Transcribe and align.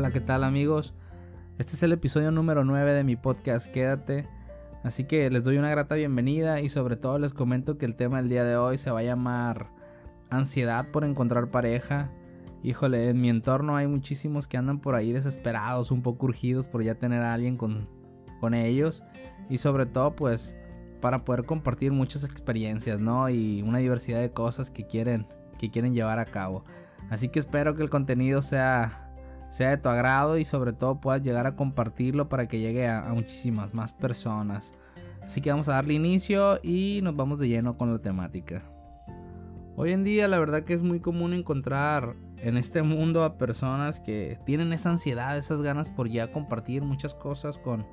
Hola, 0.00 0.12
¿qué 0.12 0.20
tal 0.20 0.44
amigos? 0.44 0.94
Este 1.58 1.74
es 1.74 1.82
el 1.82 1.92
episodio 1.92 2.30
número 2.30 2.64
9 2.64 2.94
de 2.94 3.04
mi 3.04 3.16
podcast 3.16 3.70
Quédate. 3.70 4.26
Así 4.82 5.04
que 5.04 5.28
les 5.28 5.44
doy 5.44 5.58
una 5.58 5.68
grata 5.68 5.94
bienvenida 5.94 6.62
y 6.62 6.70
sobre 6.70 6.96
todo 6.96 7.18
les 7.18 7.34
comento 7.34 7.76
que 7.76 7.84
el 7.84 7.96
tema 7.96 8.16
del 8.16 8.30
día 8.30 8.42
de 8.42 8.56
hoy 8.56 8.78
se 8.78 8.90
va 8.90 9.00
a 9.00 9.02
llamar 9.02 9.70
ansiedad 10.30 10.90
por 10.90 11.04
encontrar 11.04 11.50
pareja. 11.50 12.10
Híjole, 12.62 13.10
en 13.10 13.20
mi 13.20 13.28
entorno 13.28 13.76
hay 13.76 13.88
muchísimos 13.88 14.48
que 14.48 14.56
andan 14.56 14.80
por 14.80 14.94
ahí 14.94 15.12
desesperados, 15.12 15.90
un 15.90 16.00
poco 16.00 16.24
urgidos 16.24 16.66
por 16.66 16.82
ya 16.82 16.94
tener 16.94 17.20
a 17.20 17.34
alguien 17.34 17.58
con, 17.58 17.86
con 18.40 18.54
ellos. 18.54 19.02
Y 19.50 19.58
sobre 19.58 19.84
todo 19.84 20.16
pues 20.16 20.56
para 21.02 21.26
poder 21.26 21.44
compartir 21.44 21.92
muchas 21.92 22.24
experiencias, 22.24 23.00
¿no? 23.00 23.28
Y 23.28 23.60
una 23.60 23.80
diversidad 23.80 24.20
de 24.20 24.32
cosas 24.32 24.70
que 24.70 24.86
quieren, 24.86 25.26
que 25.58 25.68
quieren 25.70 25.92
llevar 25.92 26.18
a 26.18 26.24
cabo. 26.24 26.64
Así 27.10 27.28
que 27.28 27.38
espero 27.38 27.74
que 27.74 27.82
el 27.82 27.90
contenido 27.90 28.40
sea 28.40 29.09
sea 29.50 29.70
de 29.70 29.76
tu 29.76 29.88
agrado 29.88 30.38
y 30.38 30.44
sobre 30.44 30.72
todo 30.72 31.00
puedas 31.00 31.22
llegar 31.22 31.46
a 31.46 31.56
compartirlo 31.56 32.28
para 32.28 32.46
que 32.48 32.60
llegue 32.60 32.88
a, 32.88 33.02
muchísimas 33.12 33.74
más 33.74 33.92
personas. 33.92 34.72
Así 35.22 35.42
que 35.42 35.50
vamos 35.50 35.68
a 35.68 35.74
darle 35.74 35.94
inicio 35.94 36.58
y 36.62 37.00
nos 37.02 37.14
vamos 37.16 37.38
de 37.38 37.48
lleno 37.48 37.76
con 37.76 37.92
la 37.92 37.98
temática. 37.98 38.62
Hoy 39.76 39.92
en 39.92 40.04
día 40.04 40.28
la 40.28 40.38
verdad 40.38 40.62
que 40.62 40.72
es 40.72 40.82
muy 40.82 41.00
común 41.00 41.34
encontrar 41.34 42.14
en 42.38 42.56
este 42.56 42.82
mundo 42.82 43.24
a 43.24 43.38
personas 43.38 44.00
que 44.00 44.38
tienen 44.46 44.72
esa 44.72 44.90
ansiedad, 44.90 45.36
esas 45.36 45.62
ganas 45.62 45.90
por 45.90 46.08
ya 46.08 46.32
compartir 46.32 46.82
muchas 46.82 47.14
cosas 47.14 47.58
con, 47.58 47.86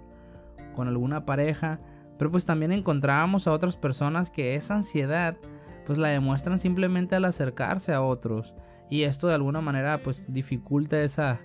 con 0.74 0.88
alguna 0.88 1.26
pareja. 1.26 1.80
Pero 2.18 2.32
pues 2.32 2.46
también 2.46 2.72
encontramos 2.72 3.48
a 3.48 3.52
otras 3.52 3.78
personas 3.78 4.30
que 4.30 4.56
esa 4.56 4.76
ansiedad 4.76 5.38
pues 5.86 5.98
la 5.98 6.10
demuestran 6.10 6.60
simplemente 6.60 7.16
al 7.16 7.26
acercarse 7.26 7.94
a 7.94 8.02
otros 8.02 8.54
y 8.90 9.04
esto 9.04 9.28
de 9.28 9.36
alguna 9.36 9.62
manera 9.62 10.00
pues 10.00 10.26
dificulta 10.28 11.02
esa, 11.02 11.42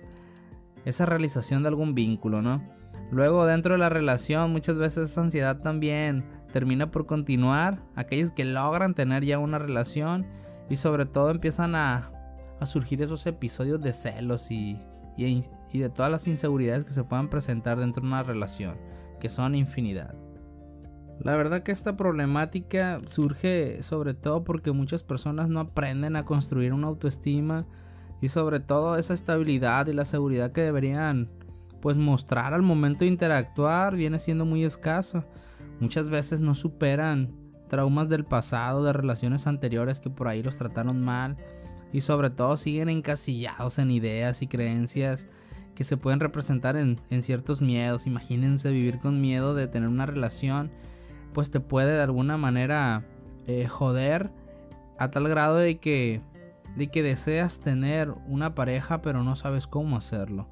esa 0.85 1.05
realización 1.05 1.63
de 1.63 1.69
algún 1.69 1.95
vínculo, 1.95 2.41
¿no? 2.41 2.63
Luego 3.11 3.45
dentro 3.45 3.73
de 3.73 3.79
la 3.79 3.89
relación 3.89 4.51
muchas 4.51 4.77
veces 4.77 5.11
esa 5.11 5.21
ansiedad 5.21 5.61
también 5.61 6.25
termina 6.51 6.91
por 6.91 7.05
continuar, 7.05 7.83
aquellos 7.95 8.31
que 8.31 8.45
logran 8.45 8.93
tener 8.93 9.23
ya 9.23 9.39
una 9.39 9.59
relación 9.59 10.25
y 10.69 10.75
sobre 10.75 11.05
todo 11.05 11.31
empiezan 11.31 11.75
a, 11.75 12.11
a 12.59 12.65
surgir 12.65 13.01
esos 13.01 13.25
episodios 13.27 13.81
de 13.81 13.93
celos 13.93 14.51
y, 14.51 14.81
y, 15.17 15.39
y 15.71 15.79
de 15.79 15.89
todas 15.89 16.11
las 16.11 16.27
inseguridades 16.27 16.83
que 16.83 16.93
se 16.93 17.03
puedan 17.03 17.29
presentar 17.29 17.79
dentro 17.79 18.01
de 18.01 18.07
una 18.07 18.23
relación, 18.23 18.77
que 19.19 19.29
son 19.29 19.55
infinidad. 19.55 20.15
La 21.19 21.35
verdad 21.35 21.63
que 21.63 21.71
esta 21.71 21.95
problemática 21.95 22.99
surge 23.07 23.81
sobre 23.83 24.13
todo 24.13 24.43
porque 24.43 24.71
muchas 24.71 25.03
personas 25.03 25.49
no 25.49 25.59
aprenden 25.59 26.15
a 26.15 26.25
construir 26.25 26.73
una 26.73 26.87
autoestima 26.87 27.65
y 28.21 28.29
sobre 28.29 28.59
todo 28.59 28.97
esa 28.97 29.13
estabilidad 29.13 29.87
y 29.87 29.93
la 29.93 30.05
seguridad 30.05 30.51
que 30.51 30.61
deberían 30.61 31.29
pues 31.81 31.97
mostrar 31.97 32.53
al 32.53 32.61
momento 32.61 32.99
de 32.99 33.07
interactuar 33.07 33.95
viene 33.95 34.17
siendo 34.17 34.45
muy 34.45 34.63
escaso. 34.63 35.25
Muchas 35.79 36.09
veces 36.09 36.39
no 36.39 36.55
superan 36.55 37.35
traumas 37.67 38.07
del 38.07 38.23
pasado, 38.23 38.83
de 38.83 38.93
relaciones 38.93 39.47
anteriores 39.47 39.99
que 39.99 40.09
por 40.09 40.27
ahí 40.27 40.41
los 40.41 40.57
trataron 40.57 41.01
mal 41.01 41.37
y 41.91 42.01
sobre 42.01 42.29
todo 42.29 42.55
siguen 42.57 42.89
encasillados 42.89 43.79
en 43.79 43.91
ideas 43.91 44.41
y 44.41 44.47
creencias 44.47 45.27
que 45.75 45.83
se 45.83 45.97
pueden 45.97 46.19
representar 46.19 46.77
en, 46.77 47.01
en 47.09 47.21
ciertos 47.21 47.61
miedos. 47.61 48.07
Imagínense 48.07 48.71
vivir 48.71 48.99
con 48.99 49.19
miedo 49.21 49.53
de 49.53 49.67
tener 49.67 49.89
una 49.89 50.05
relación 50.05 50.71
pues 51.33 51.51
te 51.51 51.59
puede 51.59 51.93
de 51.93 52.03
alguna 52.03 52.37
manera 52.37 53.05
eh, 53.47 53.67
joder 53.67 54.31
a 54.97 55.11
tal 55.11 55.27
grado 55.27 55.57
de 55.57 55.79
que 55.79 56.21
de 56.75 56.87
que 56.87 57.03
deseas 57.03 57.59
tener 57.59 58.13
una 58.27 58.55
pareja 58.55 59.01
pero 59.01 59.23
no 59.23 59.35
sabes 59.35 59.67
cómo 59.67 59.97
hacerlo. 59.97 60.47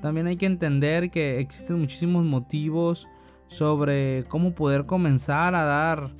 También 0.00 0.26
hay 0.26 0.36
que 0.36 0.46
entender 0.46 1.10
que 1.10 1.38
existen 1.38 1.78
muchísimos 1.78 2.24
motivos 2.24 3.08
sobre 3.46 4.24
cómo 4.28 4.54
poder 4.54 4.86
comenzar 4.86 5.54
a 5.54 5.64
dar 5.64 6.10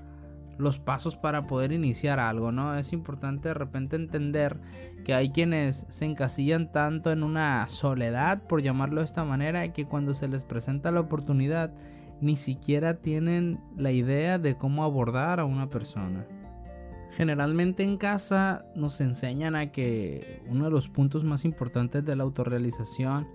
los 0.59 0.79
pasos 0.79 1.17
para 1.17 1.47
poder 1.47 1.73
iniciar 1.73 2.21
algo, 2.21 2.53
¿no? 2.53 2.77
Es 2.77 2.93
importante 2.93 3.49
de 3.49 3.55
repente 3.55 3.97
entender 3.97 4.61
que 5.05 5.15
hay 5.15 5.31
quienes 5.31 5.87
se 5.89 6.05
encasillan 6.05 6.71
tanto 6.71 7.11
en 7.11 7.23
una 7.23 7.69
soledad, 7.69 8.47
por 8.47 8.63
llamarlo 8.63 9.01
de 9.01 9.07
esta 9.07 9.25
manera, 9.25 9.73
que 9.73 9.87
cuando 9.87 10.15
se 10.15 10.29
les 10.29 10.45
presenta 10.45 10.91
la 10.93 11.01
oportunidad 11.01 11.73
ni 12.23 12.37
siquiera 12.37 13.03
tienen 13.03 13.61
la 13.77 13.91
idea 13.91 14.39
de 14.39 14.57
cómo 14.57 14.85
abordar 14.85 15.41
a 15.41 15.45
una 15.45 15.69
persona. 15.69 16.25
Generalmente 17.11 17.83
en 17.83 17.99
casa 17.99 18.65
nos 18.75 19.01
enseñan 19.01 19.57
a 19.57 19.73
que 19.73 20.43
uno 20.49 20.65
de 20.65 20.71
los 20.71 20.89
puntos 20.89 21.25
más 21.25 21.45
importantes 21.45 22.05
de 22.05 22.17
la 22.17 22.23
autorrealización 22.23 23.29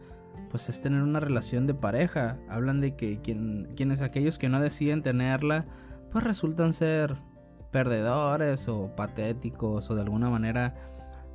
pues 0.50 0.70
es 0.70 0.82
tener 0.82 1.04
una 1.04 1.20
relación 1.20 1.68
de 1.68 1.74
pareja. 1.74 2.40
Hablan 2.48 2.80
de 2.80 2.96
que 2.96 3.20
quienes 3.76 4.02
aquellos 4.02 4.40
que 4.40 4.50
no 4.50 4.60
deciden 4.62 5.04
tenerla 5.04 5.66
pues 6.10 6.24
resultan 6.24 6.72
ser 6.72 7.18
perdedores 7.72 8.70
o 8.70 8.96
patéticos 8.96 9.92
o 9.92 9.96
de 9.96 10.02
alguna 10.02 10.30
manera 10.30 10.76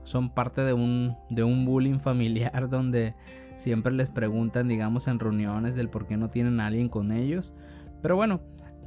son 0.04 0.30
parte 0.30 0.62
de 0.62 0.72
un, 0.72 1.14
de 1.28 1.44
un 1.44 1.66
bullying 1.66 2.00
familiar 2.00 2.68
donde 2.70 3.14
siempre 3.56 3.92
les 3.92 4.10
preguntan, 4.10 4.68
digamos, 4.68 5.08
en 5.08 5.18
reuniones 5.18 5.74
del 5.74 5.88
por 5.88 6.06
qué 6.06 6.16
no 6.16 6.30
tienen 6.30 6.60
a 6.60 6.66
alguien 6.66 6.88
con 6.88 7.12
ellos. 7.12 7.52
Pero 8.02 8.16
bueno, 8.16 8.40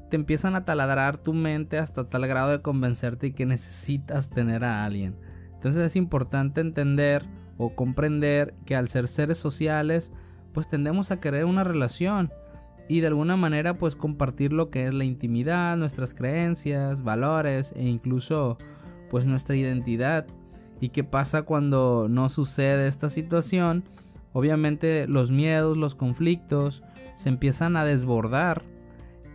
te 0.09 0.15
empiezan 0.15 0.55
a 0.55 0.65
taladrar 0.65 1.17
tu 1.17 1.33
mente 1.33 1.77
hasta 1.77 2.09
tal 2.09 2.27
grado 2.27 2.51
de 2.51 2.61
convencerte 2.61 3.33
que 3.33 3.45
necesitas 3.45 4.29
tener 4.29 4.63
a 4.63 4.85
alguien. 4.85 5.15
Entonces 5.53 5.83
es 5.83 5.95
importante 5.95 6.61
entender 6.61 7.25
o 7.57 7.75
comprender 7.75 8.53
que 8.65 8.75
al 8.75 8.87
ser 8.87 9.07
seres 9.07 9.37
sociales, 9.37 10.11
pues 10.53 10.67
tendemos 10.67 11.11
a 11.11 11.19
querer 11.19 11.45
una 11.45 11.63
relación 11.63 12.31
y 12.87 12.99
de 12.99 13.07
alguna 13.07 13.35
manera 13.35 13.77
pues 13.77 13.95
compartir 13.95 14.53
lo 14.53 14.69
que 14.69 14.85
es 14.85 14.93
la 14.93 15.05
intimidad, 15.05 15.75
nuestras 15.77 16.13
creencias, 16.13 17.01
valores 17.01 17.73
e 17.75 17.83
incluso 17.83 18.57
pues 19.09 19.25
nuestra 19.25 19.55
identidad. 19.55 20.27
¿Y 20.79 20.89
qué 20.89 21.03
pasa 21.03 21.43
cuando 21.43 22.07
no 22.09 22.29
sucede 22.29 22.87
esta 22.87 23.09
situación? 23.09 23.85
Obviamente 24.35 25.07
los 25.07 25.31
miedos, 25.31 25.77
los 25.77 25.95
conflictos 25.95 26.83
se 27.15 27.29
empiezan 27.29 27.77
a 27.77 27.85
desbordar 27.85 28.63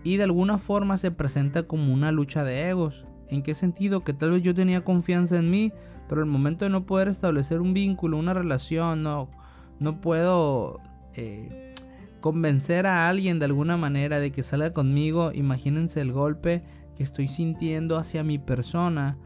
y 0.05 0.19
de 0.19 0.25
alguna 0.25 0.59
forma 0.59 0.99
se 0.99 1.11
presenta 1.11 1.63
como 1.63 1.95
una 1.95 2.13
lucha 2.13 2.45
de 2.45 2.69
egos. 2.69 3.07
¿En 3.31 3.43
qué 3.43 3.55
sentido? 3.55 4.05
Que 4.05 4.13
tal 4.13 4.33
vez 4.33 4.43
yo 4.43 4.55
tenía 4.55 4.85
confianza 4.85 5.39
en 5.39 5.49
mí, 5.49 5.73
pero 6.07 6.21
el 6.21 6.27
momento 6.27 6.67
de 6.67 6.71
no 6.71 6.85
poder 6.85 7.09
establecer 7.09 7.63
un 7.63 7.73
vínculo, 7.73 8.19
una 8.19 8.35
relación, 8.35 9.03
no, 9.03 9.31
no 9.79 10.03
puedo 10.03 10.81
eh, 11.15 11.73
convencer 12.21 12.87
a 12.87 13.09
alguien 13.09 13.39
de 13.39 13.47
alguna 13.47 13.79
manera 13.79 14.21
de 14.21 14.33
que 14.33 14.43
salga 14.43 14.75
conmigo. 14.75 15.33
Imagínense 15.33 16.03
el 16.03 16.13
golpe 16.13 16.63
que 16.95 17.05
estoy 17.05 17.29
sintiendo 17.29 17.97
hacia 17.97 18.23
mi 18.23 18.39
persona, 18.39 19.17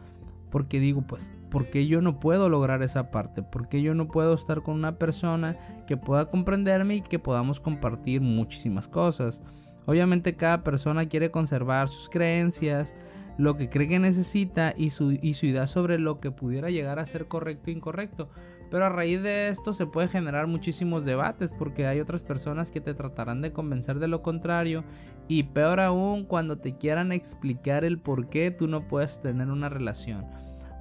porque 0.52 0.78
digo, 0.78 1.02
pues 1.02 1.32
¿por 1.54 1.66
qué 1.66 1.86
yo 1.86 2.02
no 2.02 2.18
puedo 2.18 2.48
lograr 2.48 2.82
esa 2.82 3.12
parte? 3.12 3.44
¿Por 3.44 3.68
qué 3.68 3.80
yo 3.80 3.94
no 3.94 4.08
puedo 4.08 4.34
estar 4.34 4.62
con 4.62 4.74
una 4.74 4.98
persona 4.98 5.56
que 5.86 5.96
pueda 5.96 6.28
comprenderme 6.28 6.96
y 6.96 7.00
que 7.00 7.20
podamos 7.20 7.60
compartir 7.60 8.22
muchísimas 8.22 8.88
cosas? 8.88 9.40
Obviamente 9.86 10.34
cada 10.34 10.64
persona 10.64 11.06
quiere 11.06 11.30
conservar 11.30 11.88
sus 11.88 12.08
creencias, 12.08 12.96
lo 13.38 13.56
que 13.56 13.68
cree 13.68 13.86
que 13.86 14.00
necesita 14.00 14.74
y 14.76 14.90
su, 14.90 15.12
y 15.12 15.34
su 15.34 15.46
idea 15.46 15.68
sobre 15.68 16.00
lo 16.00 16.18
que 16.18 16.32
pudiera 16.32 16.70
llegar 16.70 16.98
a 16.98 17.06
ser 17.06 17.28
correcto 17.28 17.70
e 17.70 17.74
incorrecto. 17.74 18.30
Pero 18.68 18.86
a 18.86 18.88
raíz 18.88 19.22
de 19.22 19.46
esto 19.46 19.72
se 19.74 19.86
puede 19.86 20.08
generar 20.08 20.48
muchísimos 20.48 21.04
debates 21.04 21.52
porque 21.52 21.86
hay 21.86 22.00
otras 22.00 22.24
personas 22.24 22.72
que 22.72 22.80
te 22.80 22.94
tratarán 22.94 23.42
de 23.42 23.52
convencer 23.52 24.00
de 24.00 24.08
lo 24.08 24.22
contrario 24.22 24.82
y 25.28 25.44
peor 25.44 25.78
aún 25.78 26.24
cuando 26.24 26.58
te 26.58 26.76
quieran 26.76 27.12
explicar 27.12 27.84
el 27.84 28.00
por 28.00 28.28
qué 28.28 28.50
tú 28.50 28.66
no 28.66 28.88
puedes 28.88 29.22
tener 29.22 29.50
una 29.50 29.68
relación. 29.68 30.26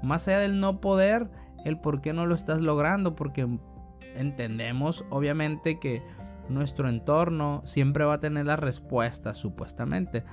Más 0.04 0.28
allá 0.28 0.40
del 0.40 0.60
no 0.60 0.82
poder, 0.82 1.32
el 1.66 1.80
por 1.80 2.02
qué 2.02 2.14
no 2.14 2.26
lo 2.26 2.36
estás 2.36 2.62
logrando, 2.62 3.16
porque 3.16 3.48
entendemos 4.16 5.06
obviamente 5.10 5.80
que 5.80 6.04
nuestro 6.50 6.90
entorno 6.90 7.62
siempre 7.66 8.04
va 8.04 8.16
a 8.16 8.20
tener 8.20 8.46
la 8.46 8.58
respuesta, 8.58 9.34
supuestamente. 9.34 10.24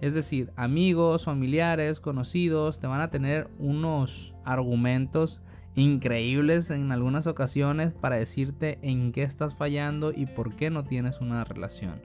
Es 0.00 0.14
decir, 0.14 0.52
amigos, 0.56 1.24
familiares, 1.24 2.00
conocidos 2.00 2.80
te 2.80 2.88
van 2.88 3.00
a 3.00 3.10
tener 3.10 3.48
unos 3.58 4.34
argumentos 4.44 5.42
increíbles 5.74 6.70
en 6.70 6.90
algunas 6.92 7.26
ocasiones 7.26 7.94
para 7.94 8.16
decirte 8.16 8.78
en 8.82 9.12
qué 9.12 9.22
estás 9.22 9.56
fallando 9.56 10.12
y 10.14 10.26
por 10.26 10.56
qué 10.56 10.70
no 10.70 10.84
tienes 10.84 11.20
una 11.20 11.44
relación. 11.44 12.02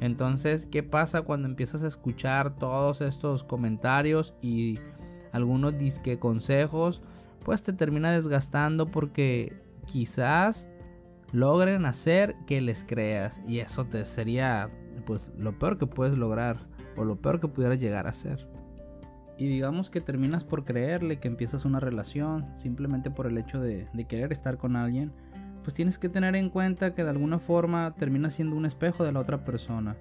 Entonces, 0.00 0.66
¿qué 0.66 0.82
pasa 0.82 1.22
cuando 1.22 1.48
empiezas 1.48 1.82
a 1.82 1.86
escuchar 1.88 2.56
todos 2.56 3.00
estos 3.00 3.44
comentarios 3.44 4.34
y 4.42 4.78
algunos 5.32 5.78
disque 5.78 6.18
consejos, 6.18 7.02
pues 7.44 7.62
te 7.62 7.72
termina 7.72 8.12
desgastando 8.12 8.90
porque 8.90 9.60
quizás 9.86 10.68
logren 11.32 11.86
hacer 11.86 12.36
que 12.46 12.60
les 12.60 12.84
creas 12.84 13.42
y 13.46 13.60
eso 13.60 13.84
te 13.84 14.04
sería 14.04 14.70
pues 15.06 15.30
lo 15.38 15.58
peor 15.58 15.78
que 15.78 15.86
puedes 15.86 16.16
lograr 16.16 16.58
o 16.96 17.04
lo 17.04 17.20
peor 17.20 17.40
que 17.40 17.48
pudieras 17.48 17.80
llegar 17.80 18.06
a 18.06 18.12
ser. 18.12 18.48
Y 19.38 19.46
digamos 19.46 19.88
que 19.88 20.00
terminas 20.00 20.44
por 20.44 20.64
creerle 20.64 21.20
que 21.20 21.28
empiezas 21.28 21.64
una 21.64 21.78
relación 21.78 22.46
simplemente 22.56 23.10
por 23.10 23.26
el 23.26 23.38
hecho 23.38 23.60
de, 23.60 23.88
de 23.92 24.04
querer 24.04 24.32
estar 24.32 24.58
con 24.58 24.74
alguien, 24.74 25.12
pues 25.62 25.74
tienes 25.74 25.98
que 25.98 26.08
tener 26.08 26.34
en 26.34 26.50
cuenta 26.50 26.92
que 26.92 27.04
de 27.04 27.10
alguna 27.10 27.38
forma 27.38 27.94
termina 27.94 28.30
siendo 28.30 28.56
un 28.56 28.66
espejo 28.66 29.04
de 29.04 29.12
la 29.12 29.20
otra 29.20 29.44
persona. 29.44 29.96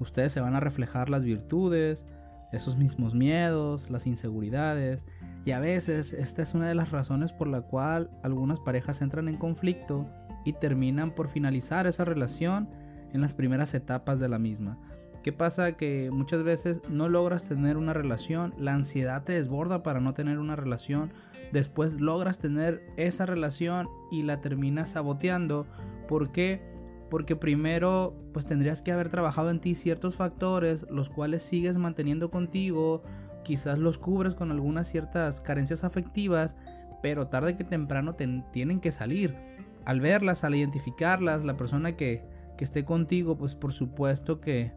Ustedes 0.00 0.32
se 0.32 0.40
van 0.40 0.54
a 0.54 0.60
reflejar 0.60 1.10
las 1.10 1.24
virtudes, 1.24 2.06
esos 2.52 2.76
mismos 2.76 3.14
miedos, 3.14 3.90
las 3.90 4.06
inseguridades, 4.06 5.06
y 5.44 5.52
a 5.52 5.60
veces 5.60 6.12
esta 6.12 6.42
es 6.42 6.54
una 6.54 6.68
de 6.68 6.74
las 6.74 6.90
razones 6.90 7.32
por 7.32 7.48
la 7.48 7.62
cual 7.62 8.10
algunas 8.22 8.60
parejas 8.60 9.02
entran 9.02 9.28
en 9.28 9.36
conflicto 9.36 10.06
y 10.44 10.52
terminan 10.54 11.14
por 11.14 11.28
finalizar 11.28 11.86
esa 11.86 12.04
relación 12.04 12.68
en 13.12 13.20
las 13.20 13.34
primeras 13.34 13.74
etapas 13.74 14.20
de 14.20 14.28
la 14.28 14.38
misma. 14.38 14.78
¿Qué 15.22 15.32
pasa? 15.32 15.72
Que 15.72 16.10
muchas 16.12 16.42
veces 16.42 16.82
no 16.88 17.08
logras 17.08 17.48
tener 17.48 17.76
una 17.76 17.92
relación, 17.92 18.54
la 18.56 18.74
ansiedad 18.74 19.24
te 19.24 19.32
desborda 19.32 19.82
para 19.82 20.00
no 20.00 20.12
tener 20.12 20.38
una 20.38 20.56
relación, 20.56 21.12
después 21.52 22.00
logras 22.00 22.38
tener 22.38 22.82
esa 22.96 23.26
relación 23.26 23.88
y 24.10 24.22
la 24.22 24.40
terminas 24.40 24.90
saboteando. 24.90 25.66
¿Por 26.08 26.30
qué? 26.30 26.77
Porque 27.10 27.36
primero 27.36 28.14
pues 28.32 28.46
tendrías 28.46 28.82
que 28.82 28.92
haber 28.92 29.08
trabajado 29.08 29.50
en 29.50 29.60
ti 29.60 29.74
ciertos 29.74 30.16
factores, 30.16 30.86
los 30.90 31.10
cuales 31.10 31.42
sigues 31.42 31.78
manteniendo 31.78 32.30
contigo, 32.30 33.02
quizás 33.44 33.78
los 33.78 33.98
cubres 33.98 34.34
con 34.34 34.50
algunas 34.50 34.86
ciertas 34.88 35.40
carencias 35.40 35.84
afectivas, 35.84 36.56
pero 37.02 37.28
tarde 37.28 37.56
que 37.56 37.64
temprano 37.64 38.14
te 38.14 38.44
tienen 38.52 38.80
que 38.80 38.92
salir. 38.92 39.36
Al 39.84 40.00
verlas, 40.00 40.44
al 40.44 40.54
identificarlas, 40.54 41.44
la 41.44 41.56
persona 41.56 41.96
que, 41.96 42.24
que 42.58 42.64
esté 42.64 42.84
contigo, 42.84 43.38
pues 43.38 43.54
por 43.54 43.72
supuesto 43.72 44.40
que 44.40 44.72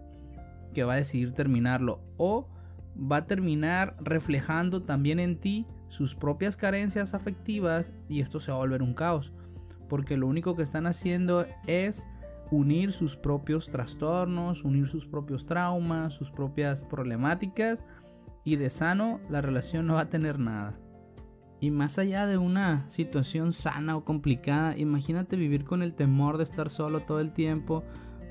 que 0.74 0.84
va 0.84 0.94
a 0.94 0.98
decidir 0.98 1.34
terminarlo 1.34 2.02
o 2.18 2.48
va 2.96 3.18
a 3.18 3.28
terminar 3.28 3.96
reflejando 4.00 4.82
también 4.82 5.20
en 5.20 5.40
ti 5.40 5.66
sus 5.88 6.16
propias 6.16 6.58
carencias 6.58 7.14
afectivas 7.14 7.94
y 8.10 8.22
esto 8.22 8.40
se 8.40 8.52
va 8.52 8.58
a 8.58 8.62
volver 8.62 8.82
un 8.82 8.94
caos 8.94 9.34
porque 9.90 10.18
lo 10.18 10.28
único 10.28 10.56
que 10.56 10.64
están 10.64 10.88
haciendo 10.88 11.46
es 11.68 12.08
unir 12.52 12.92
sus 12.92 13.16
propios 13.16 13.70
trastornos, 13.70 14.64
unir 14.64 14.88
sus 14.88 15.06
propios 15.06 15.46
traumas, 15.46 16.14
sus 16.14 16.30
propias 16.30 16.84
problemáticas 16.84 17.86
y 18.44 18.58
de 18.58 18.70
sano 18.70 19.20
la 19.30 19.42
relación 19.42 19.88
no 19.88 19.96
va 19.96 20.02
a 20.02 20.10
tener 20.10 20.38
nada. 20.38 20.78
Y 21.60 21.72
más 21.72 22.00
allá 22.00 22.26
de 22.26 22.38
una 22.38 22.90
situación 22.90 23.54
sana 23.54 23.96
o 23.96 24.04
complicada, 24.04 24.76
imagínate 24.78 25.36
vivir 25.36 25.64
con 25.64 25.84
el 25.84 25.94
temor 25.94 26.38
de 26.38 26.44
estar 26.44 26.70
solo 26.70 27.02
todo 27.02 27.20
el 27.20 27.34
tiempo, 27.34 27.84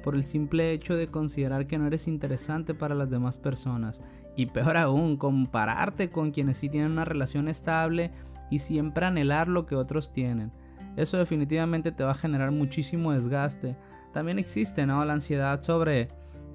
por 0.03 0.17
el 0.17 0.25
simple 0.25 0.73
hecho 0.73 0.97
de 0.97 1.07
considerar 1.07 1.67
que 1.67 1.79
no 1.79 1.87
eres 1.87 2.09
interesante 2.09 2.75
para 2.75 2.95
las 2.95 3.11
demás 3.11 3.39
personas. 3.39 4.03
Y 4.37 4.47
peor 4.47 4.77
aún, 4.77 5.17
compararte 5.17 6.11
con 6.11 6.31
quienes 6.31 6.57
sí 6.57 6.69
tienen 6.69 6.93
una 6.93 7.05
relación 7.05 7.49
estable 7.49 8.11
y 8.51 8.61
siempre 8.61 9.07
anhelar 9.07 9.49
lo 9.49 9.67
que 9.67 9.77
otros 9.77 10.11
tienen. 10.11 10.53
Eso 10.97 11.19
definitivamente 11.19 11.93
te 11.93 12.03
va 12.03 12.13
a 12.13 12.15
generar 12.15 12.51
muchísimo 12.51 13.13
desgaste. 13.13 13.77
También 14.13 14.39
existe 14.39 14.87
¿no? 14.87 15.05
la 15.05 15.15
ansiedad 15.15 15.63
sobre 15.63 16.09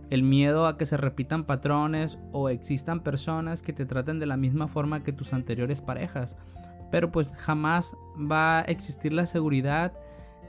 el 0.10 0.24
miedo 0.24 0.68
a 0.68 0.78
que 0.78 0.86
se 0.86 0.98
repitan 0.98 1.46
patrones 1.46 2.20
o 2.32 2.50
existan 2.50 3.02
personas 3.02 3.62
que 3.62 3.74
te 3.74 3.86
traten 3.86 4.20
de 4.20 4.28
la 4.28 4.38
misma 4.38 4.68
forma 4.68 5.04
que 5.04 5.14
tus 5.14 5.34
anteriores 5.34 5.82
parejas. 5.82 6.38
Pero 6.92 7.12
pues 7.12 7.36
jamás 7.36 7.96
va 8.20 8.60
a 8.60 8.62
existir 8.62 9.14
la 9.14 9.26
seguridad 9.26 9.94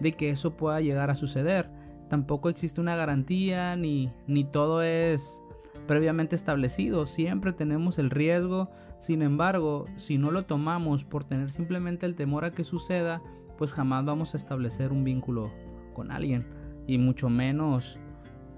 de 0.01 0.13
que 0.13 0.31
eso 0.31 0.57
pueda 0.57 0.81
llegar 0.81 1.11
a 1.11 1.15
suceder 1.15 1.71
tampoco 2.09 2.49
existe 2.49 2.81
una 2.81 2.97
garantía 2.97 3.77
ni, 3.77 4.13
ni 4.27 4.45
todo 4.45 4.83
es 4.83 5.43
previamente 5.87 6.37
establecido. 6.37 7.07
Siempre 7.07 7.53
tenemos 7.53 7.99
el 7.99 8.11
riesgo. 8.11 8.71
Sin 8.99 9.23
embargo, 9.23 9.87
si 9.97 10.19
no 10.19 10.31
lo 10.31 10.45
tomamos 10.45 11.05
por 11.05 11.25
tener 11.25 11.51
simplemente 11.51 12.07
el 12.07 12.15
temor 12.15 12.45
a 12.45 12.53
que 12.53 12.65
suceda, 12.65 13.23
pues 13.59 13.73
jamás 13.73 14.05
vamos 14.05 14.35
a 14.35 14.37
establecer 14.37 14.93
un 14.93 15.05
vínculo 15.05 15.53
con 15.93 16.11
alguien. 16.11 16.47
Y 16.87 16.99
mucho 16.99 17.29
menos 17.29 17.99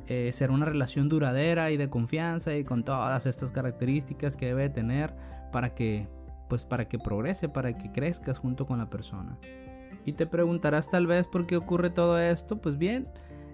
eh, 0.06 0.30
ser 0.32 0.50
una 0.50 0.66
relación 0.66 1.08
duradera 1.08 1.70
y 1.70 1.76
de 1.76 1.90
confianza 1.90 2.56
y 2.56 2.64
con 2.64 2.84
todas 2.84 3.26
estas 3.26 3.50
características 3.50 4.36
que 4.36 4.46
debe 4.46 4.68
tener 4.68 5.14
para 5.52 5.74
que 5.74 6.08
pues 6.48 6.64
para 6.64 6.88
que 6.88 6.98
progrese, 6.98 7.48
para 7.48 7.76
que 7.76 7.92
crezcas 7.92 8.38
junto 8.38 8.66
con 8.66 8.78
la 8.78 8.88
persona. 8.88 9.38
Y 10.06 10.14
te 10.14 10.26
preguntarás 10.26 10.88
tal 10.90 11.06
vez 11.06 11.26
por 11.26 11.46
qué 11.46 11.56
ocurre 11.58 11.90
todo 11.90 12.18
esto. 12.18 12.58
Pues 12.60 12.78
bien, 12.78 13.06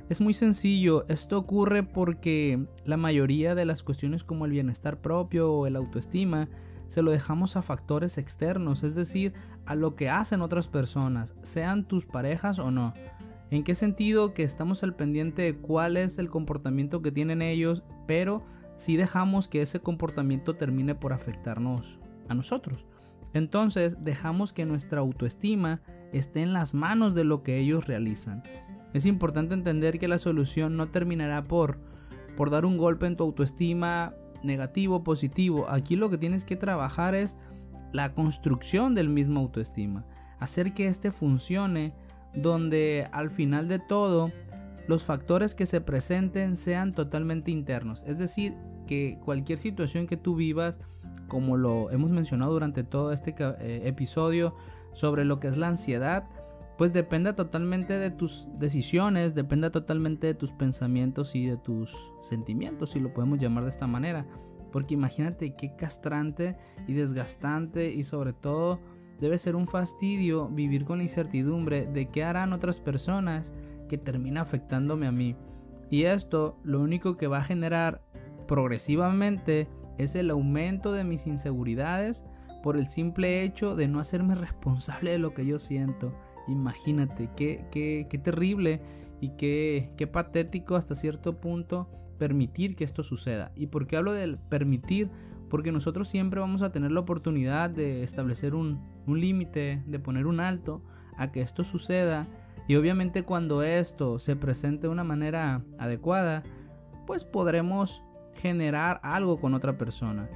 es 0.09 0.21
muy 0.21 0.35
sencillo, 0.35 1.05
esto 1.09 1.38
ocurre 1.38 1.82
porque 1.82 2.67
la 2.85 2.97
mayoría 2.97 3.55
de 3.55 3.65
las 3.65 3.82
cuestiones 3.82 4.23
como 4.23 4.44
el 4.44 4.53
bienestar 4.53 5.00
propio 5.00 5.53
o 5.53 5.67
el 5.67 5.76
autoestima 5.76 6.49
se 6.87 7.03
lo 7.03 7.11
dejamos 7.11 7.56
a 7.56 7.62
factores 7.62 8.19
externos, 8.19 8.85
es 8.85 8.94
decir, 8.94 9.32
a 9.67 9.75
lo 9.75 9.97
que 9.97 10.11
hacen 10.11 10.43
otras 10.43 10.69
personas, 10.69 11.35
sean 11.43 11.88
tus 11.88 12.05
parejas 12.06 12.59
o 12.59 12.71
no. 12.71 12.93
¿En 13.54 13.62
qué 13.62 13.76
sentido 13.76 14.34
que 14.34 14.42
estamos 14.42 14.82
al 14.82 14.96
pendiente 14.96 15.42
de 15.42 15.56
cuál 15.56 15.96
es 15.96 16.18
el 16.18 16.28
comportamiento 16.28 17.02
que 17.02 17.12
tienen 17.12 17.40
ellos, 17.40 17.84
pero 18.04 18.42
si 18.74 18.96
dejamos 18.96 19.46
que 19.46 19.62
ese 19.62 19.78
comportamiento 19.78 20.56
termine 20.56 20.96
por 20.96 21.12
afectarnos 21.12 22.00
a 22.28 22.34
nosotros? 22.34 22.84
Entonces 23.32 23.98
dejamos 24.02 24.52
que 24.52 24.66
nuestra 24.66 25.02
autoestima 25.02 25.82
esté 26.12 26.42
en 26.42 26.52
las 26.52 26.74
manos 26.74 27.14
de 27.14 27.22
lo 27.22 27.44
que 27.44 27.60
ellos 27.60 27.86
realizan. 27.86 28.42
Es 28.92 29.06
importante 29.06 29.54
entender 29.54 30.00
que 30.00 30.08
la 30.08 30.18
solución 30.18 30.76
no 30.76 30.88
terminará 30.88 31.44
por, 31.44 31.78
por 32.36 32.50
dar 32.50 32.66
un 32.66 32.76
golpe 32.76 33.06
en 33.06 33.16
tu 33.16 33.22
autoestima 33.22 34.16
negativo 34.42 35.04
positivo. 35.04 35.70
Aquí 35.70 35.94
lo 35.94 36.10
que 36.10 36.18
tienes 36.18 36.44
que 36.44 36.56
trabajar 36.56 37.14
es 37.14 37.36
la 37.92 38.14
construcción 38.14 38.96
del 38.96 39.10
mismo 39.10 39.38
autoestima. 39.38 40.04
Hacer 40.40 40.74
que 40.74 40.88
éste 40.88 41.12
funcione 41.12 41.94
donde 42.34 43.08
al 43.12 43.31
final 43.31 43.69
de 43.69 43.78
todo 43.78 44.31
los 44.86 45.04
factores 45.04 45.54
que 45.54 45.66
se 45.66 45.81
presenten 45.81 46.56
sean 46.56 46.94
totalmente 46.94 47.50
internos. 47.50 48.04
Es 48.06 48.19
decir, 48.19 48.54
que 48.86 49.19
cualquier 49.25 49.58
situación 49.58 50.06
que 50.06 50.16
tú 50.16 50.36
vivas, 50.36 50.81
como 51.28 51.56
lo 51.56 51.90
hemos 51.90 52.10
mencionado 52.10 52.52
durante 52.52 52.84
todo 52.84 53.12
este 53.12 53.34
eh, 53.38 53.82
episodio 53.84 54.54
sobre 54.92 55.25
lo 55.25 55.40
que 55.40 55.48
es 55.48 55.56
la 55.56 55.69
ansiedad, 55.69 56.28
pues 56.76 56.92
depende 56.92 57.32
totalmente 57.32 57.98
de 57.98 58.10
tus 58.10 58.48
decisiones, 58.56 59.34
depende 59.34 59.70
totalmente 59.70 60.26
de 60.26 60.34
tus 60.34 60.52
pensamientos 60.52 61.34
y 61.34 61.46
de 61.46 61.56
tus 61.56 61.94
sentimientos, 62.20 62.90
si 62.90 63.00
lo 63.00 63.14
podemos 63.14 63.38
llamar 63.38 63.64
de 63.64 63.70
esta 63.70 63.87
manera. 63.87 64.26
Porque 64.72 64.94
imagínate 64.94 65.54
qué 65.54 65.76
castrante 65.76 66.56
y 66.88 66.94
desgastante 66.94 67.92
y 67.92 68.02
sobre 68.02 68.32
todo 68.32 68.80
debe 69.20 69.38
ser 69.38 69.56
un 69.56 69.66
fastidio 69.66 70.49
vivir 70.49 70.84
con 70.84 70.99
la 70.99 71.05
incertidumbre 71.05 71.87
de 71.87 72.08
qué 72.11 72.25
harán 72.25 72.52
otras 72.52 72.80
personas 72.80 73.52
que 73.88 73.99
termina 73.99 74.42
afectándome 74.42 75.06
a 75.06 75.12
mí. 75.12 75.37
Y 75.90 76.04
esto 76.04 76.59
lo 76.64 76.80
único 76.80 77.16
que 77.16 77.26
va 77.26 77.38
a 77.38 77.44
generar 77.44 78.02
progresivamente 78.47 79.68
es 79.99 80.14
el 80.14 80.30
aumento 80.30 80.92
de 80.92 81.04
mis 81.04 81.26
inseguridades 81.26 82.25
por 82.62 82.76
el 82.76 82.88
simple 82.88 83.42
hecho 83.42 83.76
de 83.76 83.88
no 83.88 84.00
hacerme 84.00 84.35
responsable 84.35 85.12
de 85.12 85.18
lo 85.18 85.35
que 85.35 85.47
yo 85.47 85.59
siento 85.59 86.14
Imagínate, 86.47 87.30
qué, 87.37 87.64
qué, 87.71 88.06
qué 88.09 88.18
terrible 88.18 88.80
y 89.21 89.30
qué, 89.30 89.92
qué 89.97 90.06
patético 90.06 90.76
hasta 90.76 90.94
cierto 90.94 91.40
punto 91.40 91.88
permitir 92.18 92.76
que 92.76 92.85
esto 92.85 93.02
suceda. 93.02 93.52
¿Y 93.56 93.66
por 93.66 93.87
qué 93.87 93.97
hablo 93.97 94.12
del 94.12 94.38
permitir? 94.38 95.11
Porque 95.54 95.70
nosotros 95.70 96.08
siempre 96.08 96.40
vamos 96.40 96.62
a 96.62 96.73
tener 96.73 96.90
la 96.90 96.99
oportunidad 96.99 97.70
de 97.70 98.02
establecer 98.02 98.56
un, 98.56 98.80
un 99.06 99.20
límite, 99.20 99.84
de 99.87 100.00
poner 100.00 100.26
un 100.26 100.40
alto 100.40 100.82
a 101.16 101.30
que 101.30 101.42
esto 101.42 101.62
suceda. 101.62 102.26
Y 102.66 102.75
obviamente 102.75 103.23
cuando 103.23 103.62
esto 103.62 104.18
se 104.18 104.34
presente 104.34 104.88
de 104.88 104.92
una 104.92 105.04
manera 105.04 105.62
adecuada, 105.78 106.42
pues 107.06 107.23
podremos 107.23 108.02
generar 108.34 108.99
algo 109.04 109.38
con 109.38 109.54
otra 109.54 109.78
persona. 109.78 110.28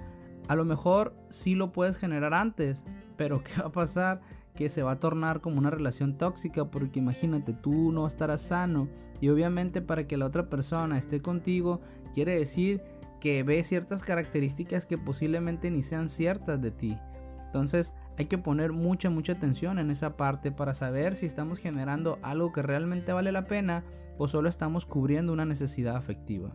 A 0.47 0.55
lo 0.55 0.65
mejor 0.65 1.17
sí 1.31 1.57
lo 1.57 1.73
puedes 1.73 1.97
generar 1.97 2.33
antes, 2.33 2.87
pero 3.17 3.43
¿qué 3.43 3.61
va 3.61 3.67
a 3.67 3.73
pasar? 3.73 4.21
que 4.55 4.69
se 4.69 4.83
va 4.83 4.93
a 4.93 4.99
tornar 4.99 5.41
como 5.41 5.59
una 5.59 5.71
relación 5.71 6.19
tóxica 6.19 6.65
porque 6.65 6.99
imagínate, 6.99 7.53
tú 7.53 7.93
no 7.93 8.09
estarás 8.09 8.41
sano 8.43 8.89
y 9.21 9.29
obviamente 9.29 9.81
para 9.81 10.09
que 10.09 10.17
la 10.17 10.27
otra 10.27 10.49
persona 10.51 10.99
esté 10.99 11.23
contigo 11.23 11.81
quiere 12.13 12.37
decir 12.37 12.83
que 13.21 13.43
ve 13.43 13.63
ciertas 13.65 14.03
características 14.03 14.87
que 14.87 14.99
posiblemente 14.99 15.71
ni 15.71 15.83
sean 15.83 16.09
ciertas 16.09 16.61
de 16.61 16.71
ti. 16.71 16.99
Entonces 17.47 17.95
hay 18.19 18.27
que 18.27 18.39
poner 18.39 18.73
mucha, 18.73 19.11
mucha 19.11 19.33
atención 19.33 19.79
en 19.79 19.91
esa 19.91 20.17
parte 20.17 20.53
para 20.53 20.75
saber 20.75 21.15
si 21.15 21.27
estamos 21.27 21.59
generando 21.59 22.19
algo 22.23 22.53
que 22.53 22.63
realmente 22.63 23.13
vale 23.13 23.33
la 23.33 23.47
pena 23.47 23.85
o 24.19 24.29
solo 24.29 24.49
estamos 24.49 24.87
cubriendo 24.87 25.33
una 25.33 25.47
necesidad 25.47 25.97
afectiva. 25.97 26.51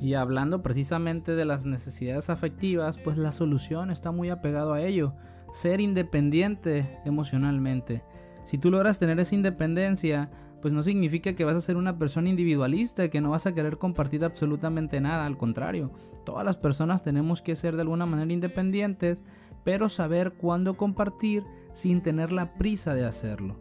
Y 0.00 0.14
hablando 0.14 0.62
precisamente 0.62 1.34
de 1.34 1.44
las 1.44 1.66
necesidades 1.66 2.30
afectivas, 2.30 2.96
pues 2.96 3.18
la 3.18 3.32
solución 3.32 3.90
está 3.90 4.10
muy 4.10 4.30
apegado 4.30 4.72
a 4.72 4.80
ello 4.80 5.14
ser 5.52 5.80
independiente 5.80 6.98
emocionalmente. 7.04 8.02
Si 8.44 8.58
tú 8.58 8.70
logras 8.70 8.98
tener 8.98 9.20
esa 9.20 9.34
independencia, 9.34 10.30
pues 10.60 10.74
no 10.74 10.82
significa 10.82 11.32
que 11.34 11.44
vas 11.44 11.56
a 11.56 11.60
ser 11.60 11.76
una 11.76 11.98
persona 11.98 12.28
individualista, 12.28 13.08
que 13.08 13.20
no 13.20 13.30
vas 13.30 13.46
a 13.46 13.54
querer 13.54 13.78
compartir 13.78 14.24
absolutamente 14.24 15.00
nada, 15.00 15.26
al 15.26 15.36
contrario, 15.36 15.92
todas 16.24 16.44
las 16.44 16.56
personas 16.56 17.02
tenemos 17.02 17.42
que 17.42 17.56
ser 17.56 17.76
de 17.76 17.82
alguna 17.82 18.06
manera 18.06 18.32
independientes, 18.32 19.24
pero 19.64 19.88
saber 19.88 20.32
cuándo 20.32 20.76
compartir 20.76 21.44
sin 21.72 22.02
tener 22.02 22.32
la 22.32 22.54
prisa 22.54 22.94
de 22.94 23.06
hacerlo. 23.06 23.60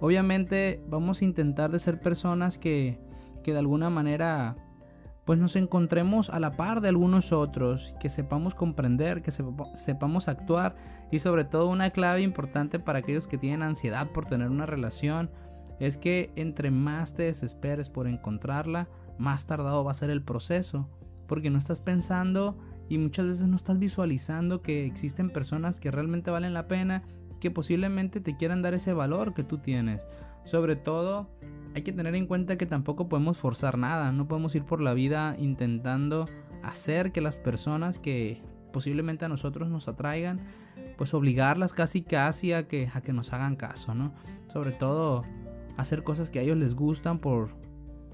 Obviamente 0.00 0.82
vamos 0.88 1.22
a 1.22 1.24
intentar 1.24 1.70
de 1.70 1.78
ser 1.78 2.00
personas 2.00 2.58
que, 2.58 3.00
que 3.42 3.52
de 3.52 3.58
alguna 3.58 3.90
manera 3.90 4.56
pues 5.26 5.40
nos 5.40 5.56
encontremos 5.56 6.30
a 6.30 6.38
la 6.38 6.56
par 6.56 6.80
de 6.80 6.88
algunos 6.88 7.32
otros, 7.32 7.94
que 7.98 8.08
sepamos 8.08 8.54
comprender, 8.54 9.22
que 9.22 9.32
sepamos 9.32 10.28
actuar 10.28 10.76
y 11.10 11.18
sobre 11.18 11.44
todo 11.44 11.68
una 11.68 11.90
clave 11.90 12.20
importante 12.20 12.78
para 12.78 13.00
aquellos 13.00 13.26
que 13.26 13.36
tienen 13.36 13.62
ansiedad 13.62 14.08
por 14.12 14.24
tener 14.24 14.50
una 14.50 14.66
relación 14.66 15.32
es 15.80 15.96
que 15.96 16.32
entre 16.36 16.70
más 16.70 17.14
te 17.14 17.24
desesperes 17.24 17.90
por 17.90 18.06
encontrarla, 18.06 18.88
más 19.18 19.46
tardado 19.46 19.84
va 19.84 19.90
a 19.90 19.94
ser 19.94 20.10
el 20.10 20.22
proceso, 20.22 20.88
porque 21.26 21.50
no 21.50 21.58
estás 21.58 21.80
pensando 21.80 22.56
y 22.88 22.98
muchas 22.98 23.26
veces 23.26 23.48
no 23.48 23.56
estás 23.56 23.78
visualizando 23.78 24.62
que 24.62 24.86
existen 24.86 25.30
personas 25.30 25.80
que 25.80 25.90
realmente 25.90 26.30
valen 26.30 26.54
la 26.54 26.68
pena, 26.68 27.02
que 27.40 27.50
posiblemente 27.50 28.20
te 28.20 28.36
quieran 28.36 28.62
dar 28.62 28.74
ese 28.74 28.92
valor 28.92 29.34
que 29.34 29.44
tú 29.44 29.58
tienes. 29.58 30.06
Sobre 30.44 30.76
todo, 30.76 31.28
hay 31.74 31.82
que 31.82 31.92
tener 31.92 32.14
en 32.14 32.26
cuenta 32.26 32.56
que 32.56 32.66
tampoco 32.66 33.08
podemos 33.08 33.36
forzar 33.36 33.76
nada, 33.76 34.12
no 34.12 34.28
podemos 34.28 34.54
ir 34.54 34.64
por 34.64 34.80
la 34.80 34.94
vida 34.94 35.36
intentando 35.38 36.26
hacer 36.62 37.12
que 37.12 37.20
las 37.20 37.36
personas 37.36 37.98
que 37.98 38.42
posiblemente 38.72 39.24
a 39.24 39.28
nosotros 39.28 39.68
nos 39.68 39.88
atraigan, 39.88 40.40
pues 40.96 41.14
obligarlas 41.14 41.72
casi 41.72 42.02
casi 42.02 42.52
a 42.52 42.68
que, 42.68 42.90
a 42.92 43.00
que 43.00 43.12
nos 43.12 43.32
hagan 43.32 43.56
caso, 43.56 43.94
¿no? 43.94 44.14
Sobre 44.48 44.70
todo 44.70 45.24
hacer 45.76 46.02
cosas 46.02 46.30
que 46.30 46.38
a 46.38 46.42
ellos 46.42 46.56
les 46.56 46.74
gustan 46.74 47.18
por, 47.18 47.48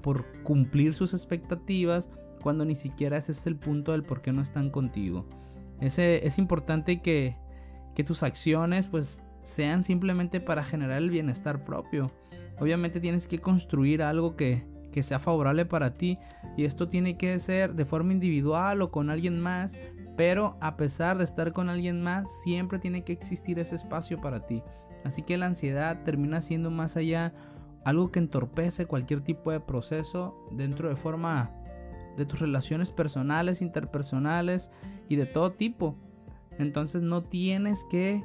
por 0.01 0.25
cumplir 0.43 0.93
sus 0.93 1.13
expectativas 1.13 2.09
cuando 2.41 2.65
ni 2.65 2.75
siquiera 2.75 3.17
ese 3.17 3.31
es 3.31 3.47
el 3.47 3.55
punto 3.55 3.93
del 3.93 4.03
por 4.03 4.21
qué 4.21 4.33
no 4.33 4.41
están 4.41 4.69
contigo. 4.69 5.25
Ese, 5.79 6.25
es 6.27 6.37
importante 6.37 7.01
que, 7.01 7.35
que 7.95 8.03
tus 8.03 8.23
acciones 8.23 8.87
pues 8.87 9.23
sean 9.41 9.83
simplemente 9.83 10.39
para 10.39 10.63
generar 10.63 11.01
el 11.01 11.09
bienestar 11.09 11.63
propio. 11.63 12.11
Obviamente 12.59 12.99
tienes 12.99 13.27
que 13.27 13.39
construir 13.39 14.03
algo 14.03 14.35
que, 14.35 14.65
que 14.91 15.03
sea 15.03 15.19
favorable 15.19 15.65
para 15.65 15.95
ti 15.95 16.19
y 16.55 16.65
esto 16.65 16.87
tiene 16.87 17.17
que 17.17 17.37
ser 17.39 17.75
de 17.75 17.85
forma 17.85 18.13
individual 18.13 18.81
o 18.81 18.91
con 18.91 19.09
alguien 19.09 19.39
más, 19.39 19.77
pero 20.15 20.57
a 20.61 20.77
pesar 20.77 21.17
de 21.17 21.23
estar 21.23 21.51
con 21.53 21.69
alguien 21.69 22.01
más, 22.01 22.29
siempre 22.43 22.79
tiene 22.79 23.03
que 23.03 23.13
existir 23.13 23.59
ese 23.59 23.75
espacio 23.75 24.21
para 24.21 24.45
ti. 24.45 24.63
Así 25.03 25.23
que 25.23 25.37
la 25.37 25.47
ansiedad 25.47 26.03
termina 26.03 26.39
siendo 26.41 26.71
más 26.71 26.95
allá 26.95 27.33
algo 27.85 28.11
que 28.11 28.19
entorpece 28.19 28.85
cualquier 28.85 29.21
tipo 29.21 29.51
de 29.51 29.59
proceso 29.59 30.47
dentro 30.51 30.89
de 30.89 30.95
forma 30.95 31.51
de 32.17 32.25
tus 32.25 32.39
relaciones 32.39 32.91
personales, 32.91 33.61
interpersonales 33.61 34.71
y 35.09 35.15
de 35.15 35.25
todo 35.25 35.53
tipo. 35.53 35.97
Entonces 36.57 37.01
no 37.01 37.23
tienes 37.23 37.85
que 37.89 38.23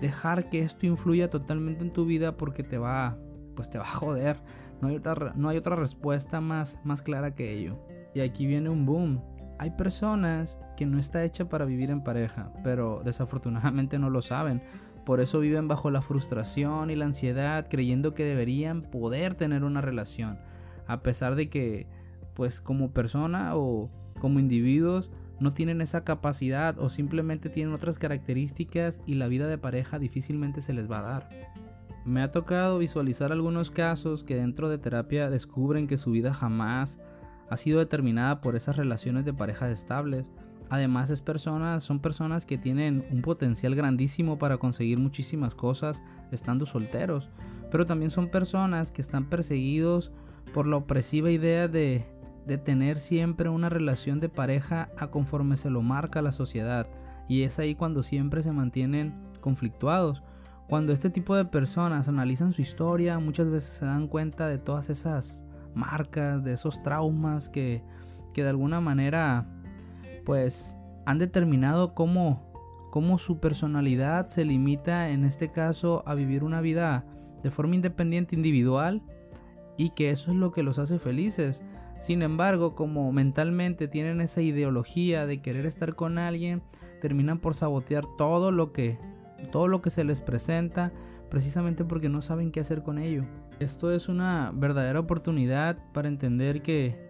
dejar 0.00 0.48
que 0.48 0.60
esto 0.60 0.86
influya 0.86 1.28
totalmente 1.28 1.84
en 1.84 1.92
tu 1.92 2.04
vida 2.04 2.36
porque 2.36 2.62
te 2.62 2.78
va, 2.78 3.18
pues 3.54 3.70
te 3.70 3.78
va 3.78 3.84
a 3.84 3.88
joder. 3.88 4.40
No 4.80 4.88
hay 4.88 4.96
otra, 4.96 5.32
no 5.36 5.48
hay 5.48 5.58
otra 5.58 5.76
respuesta 5.76 6.40
más, 6.40 6.80
más 6.84 7.02
clara 7.02 7.34
que 7.34 7.52
ello. 7.52 7.78
Y 8.14 8.20
aquí 8.20 8.46
viene 8.46 8.70
un 8.70 8.86
boom. 8.86 9.22
Hay 9.58 9.72
personas 9.72 10.58
que 10.76 10.86
no 10.86 10.98
está 10.98 11.22
hecha 11.22 11.48
para 11.48 11.66
vivir 11.66 11.90
en 11.90 12.02
pareja, 12.02 12.50
pero 12.64 13.02
desafortunadamente 13.04 13.98
no 13.98 14.08
lo 14.08 14.22
saben. 14.22 14.62
Por 15.04 15.20
eso 15.20 15.40
viven 15.40 15.68
bajo 15.68 15.90
la 15.90 16.02
frustración 16.02 16.90
y 16.90 16.96
la 16.96 17.06
ansiedad, 17.06 17.66
creyendo 17.68 18.14
que 18.14 18.24
deberían 18.24 18.82
poder 18.82 19.34
tener 19.34 19.64
una 19.64 19.80
relación, 19.80 20.38
a 20.86 21.02
pesar 21.02 21.34
de 21.34 21.48
que, 21.48 21.86
pues 22.34 22.60
como 22.60 22.92
persona 22.92 23.56
o 23.56 23.90
como 24.18 24.38
individuos, 24.38 25.10
no 25.40 25.52
tienen 25.52 25.80
esa 25.80 26.04
capacidad 26.04 26.78
o 26.78 26.90
simplemente 26.90 27.48
tienen 27.48 27.74
otras 27.74 27.98
características 27.98 29.00
y 29.06 29.14
la 29.14 29.26
vida 29.26 29.48
de 29.48 29.58
pareja 29.58 29.98
difícilmente 29.98 30.60
se 30.60 30.74
les 30.74 30.90
va 30.90 30.98
a 30.98 31.02
dar. 31.02 31.28
Me 32.04 32.22
ha 32.22 32.30
tocado 32.30 32.78
visualizar 32.78 33.32
algunos 33.32 33.70
casos 33.70 34.22
que 34.22 34.36
dentro 34.36 34.68
de 34.68 34.78
terapia 34.78 35.30
descubren 35.30 35.86
que 35.86 35.98
su 35.98 36.10
vida 36.10 36.32
jamás 36.32 37.00
ha 37.48 37.56
sido 37.56 37.78
determinada 37.78 38.40
por 38.40 38.54
esas 38.54 38.76
relaciones 38.76 39.24
de 39.24 39.34
pareja 39.34 39.70
estables, 39.70 40.30
Además 40.70 41.10
es 41.10 41.20
personas, 41.20 41.82
son 41.82 41.98
personas 41.98 42.46
que 42.46 42.56
tienen 42.56 43.04
un 43.10 43.22
potencial 43.22 43.74
grandísimo 43.74 44.38
para 44.38 44.58
conseguir 44.58 44.98
muchísimas 44.98 45.56
cosas 45.56 46.04
estando 46.30 46.64
solteros, 46.64 47.28
pero 47.72 47.86
también 47.86 48.12
son 48.12 48.28
personas 48.28 48.92
que 48.92 49.02
están 49.02 49.28
perseguidos 49.28 50.12
por 50.54 50.68
la 50.68 50.76
opresiva 50.76 51.30
idea 51.32 51.66
de, 51.66 52.04
de 52.46 52.56
tener 52.56 53.00
siempre 53.00 53.48
una 53.48 53.68
relación 53.68 54.20
de 54.20 54.28
pareja 54.28 54.90
a 54.96 55.08
conforme 55.08 55.56
se 55.56 55.70
lo 55.70 55.82
marca 55.82 56.22
la 56.22 56.32
sociedad, 56.32 56.86
y 57.28 57.42
es 57.42 57.58
ahí 57.58 57.74
cuando 57.74 58.04
siempre 58.04 58.42
se 58.42 58.52
mantienen 58.52 59.14
conflictuados. 59.40 60.22
Cuando 60.68 60.92
este 60.92 61.10
tipo 61.10 61.34
de 61.34 61.44
personas 61.44 62.06
analizan 62.06 62.52
su 62.52 62.62
historia, 62.62 63.18
muchas 63.18 63.50
veces 63.50 63.74
se 63.74 63.86
dan 63.86 64.06
cuenta 64.06 64.46
de 64.46 64.58
todas 64.58 64.88
esas 64.88 65.44
marcas, 65.74 66.44
de 66.44 66.52
esos 66.52 66.80
traumas 66.82 67.48
que, 67.48 67.82
que 68.32 68.44
de 68.44 68.50
alguna 68.50 68.80
manera 68.80 69.48
pues 70.24 70.78
han 71.06 71.18
determinado 71.18 71.94
cómo, 71.94 72.52
cómo 72.90 73.18
su 73.18 73.40
personalidad 73.40 74.28
se 74.28 74.44
limita 74.44 75.10
en 75.10 75.24
este 75.24 75.50
caso 75.50 76.02
a 76.06 76.14
vivir 76.14 76.44
una 76.44 76.60
vida 76.60 77.04
de 77.42 77.50
forma 77.50 77.74
independiente, 77.74 78.36
individual, 78.36 79.02
y 79.76 79.90
que 79.90 80.10
eso 80.10 80.30
es 80.30 80.36
lo 80.36 80.52
que 80.52 80.62
los 80.62 80.78
hace 80.78 80.98
felices. 80.98 81.64
Sin 81.98 82.22
embargo, 82.22 82.74
como 82.74 83.12
mentalmente 83.12 83.88
tienen 83.88 84.20
esa 84.20 84.42
ideología 84.42 85.26
de 85.26 85.40
querer 85.40 85.66
estar 85.66 85.94
con 85.94 86.18
alguien, 86.18 86.62
terminan 87.00 87.38
por 87.38 87.54
sabotear 87.54 88.04
todo 88.18 88.52
lo 88.52 88.72
que 88.72 88.98
todo 89.52 89.68
lo 89.68 89.80
que 89.80 89.88
se 89.88 90.04
les 90.04 90.20
presenta 90.20 90.92
precisamente 91.30 91.84
porque 91.84 92.10
no 92.10 92.20
saben 92.20 92.52
qué 92.52 92.60
hacer 92.60 92.82
con 92.82 92.98
ello. 92.98 93.24
Esto 93.58 93.92
es 93.92 94.08
una 94.08 94.52
verdadera 94.54 95.00
oportunidad 95.00 95.78
para 95.92 96.08
entender 96.08 96.60
que 96.60 97.09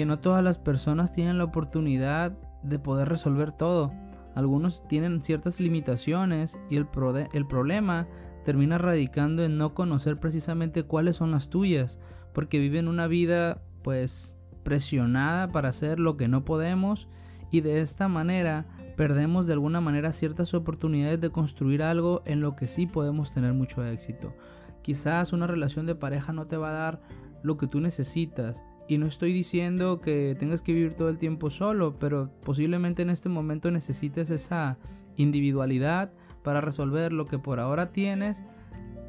que 0.00 0.06
no 0.06 0.18
todas 0.18 0.42
las 0.42 0.56
personas 0.56 1.12
tienen 1.12 1.36
la 1.36 1.44
oportunidad 1.44 2.32
de 2.62 2.78
poder 2.78 3.10
resolver 3.10 3.52
todo. 3.52 3.92
Algunos 4.34 4.80
tienen 4.88 5.22
ciertas 5.22 5.60
limitaciones 5.60 6.58
y 6.70 6.76
el, 6.76 6.86
el 7.34 7.46
problema 7.46 8.08
termina 8.42 8.78
radicando 8.78 9.44
en 9.44 9.58
no 9.58 9.74
conocer 9.74 10.18
precisamente 10.18 10.84
cuáles 10.84 11.16
son 11.16 11.32
las 11.32 11.50
tuyas, 11.50 11.98
porque 12.32 12.58
viven 12.58 12.88
una 12.88 13.08
vida 13.08 13.60
pues 13.82 14.38
presionada 14.62 15.48
para 15.52 15.68
hacer 15.68 16.00
lo 16.00 16.16
que 16.16 16.28
no 16.28 16.46
podemos 16.46 17.06
y 17.50 17.60
de 17.60 17.82
esta 17.82 18.08
manera 18.08 18.64
perdemos 18.96 19.46
de 19.46 19.52
alguna 19.52 19.82
manera 19.82 20.14
ciertas 20.14 20.54
oportunidades 20.54 21.20
de 21.20 21.28
construir 21.28 21.82
algo 21.82 22.22
en 22.24 22.40
lo 22.40 22.56
que 22.56 22.68
sí 22.68 22.86
podemos 22.86 23.32
tener 23.32 23.52
mucho 23.52 23.84
éxito. 23.84 24.34
Quizás 24.80 25.34
una 25.34 25.46
relación 25.46 25.84
de 25.84 25.94
pareja 25.94 26.32
no 26.32 26.46
te 26.46 26.56
va 26.56 26.70
a 26.70 26.72
dar 26.84 27.02
lo 27.42 27.58
que 27.58 27.66
tú 27.66 27.80
necesitas, 27.80 28.64
y 28.90 28.98
no 28.98 29.06
estoy 29.06 29.32
diciendo 29.32 30.00
que 30.00 30.34
tengas 30.36 30.62
que 30.62 30.72
vivir 30.72 30.94
todo 30.94 31.10
el 31.10 31.18
tiempo 31.18 31.48
solo, 31.48 31.96
pero 32.00 32.28
posiblemente 32.42 33.02
en 33.02 33.10
este 33.10 33.28
momento 33.28 33.70
necesites 33.70 34.30
esa 34.30 34.78
individualidad 35.14 36.12
para 36.42 36.60
resolver 36.60 37.12
lo 37.12 37.26
que 37.26 37.38
por 37.38 37.60
ahora 37.60 37.92
tienes. 37.92 38.42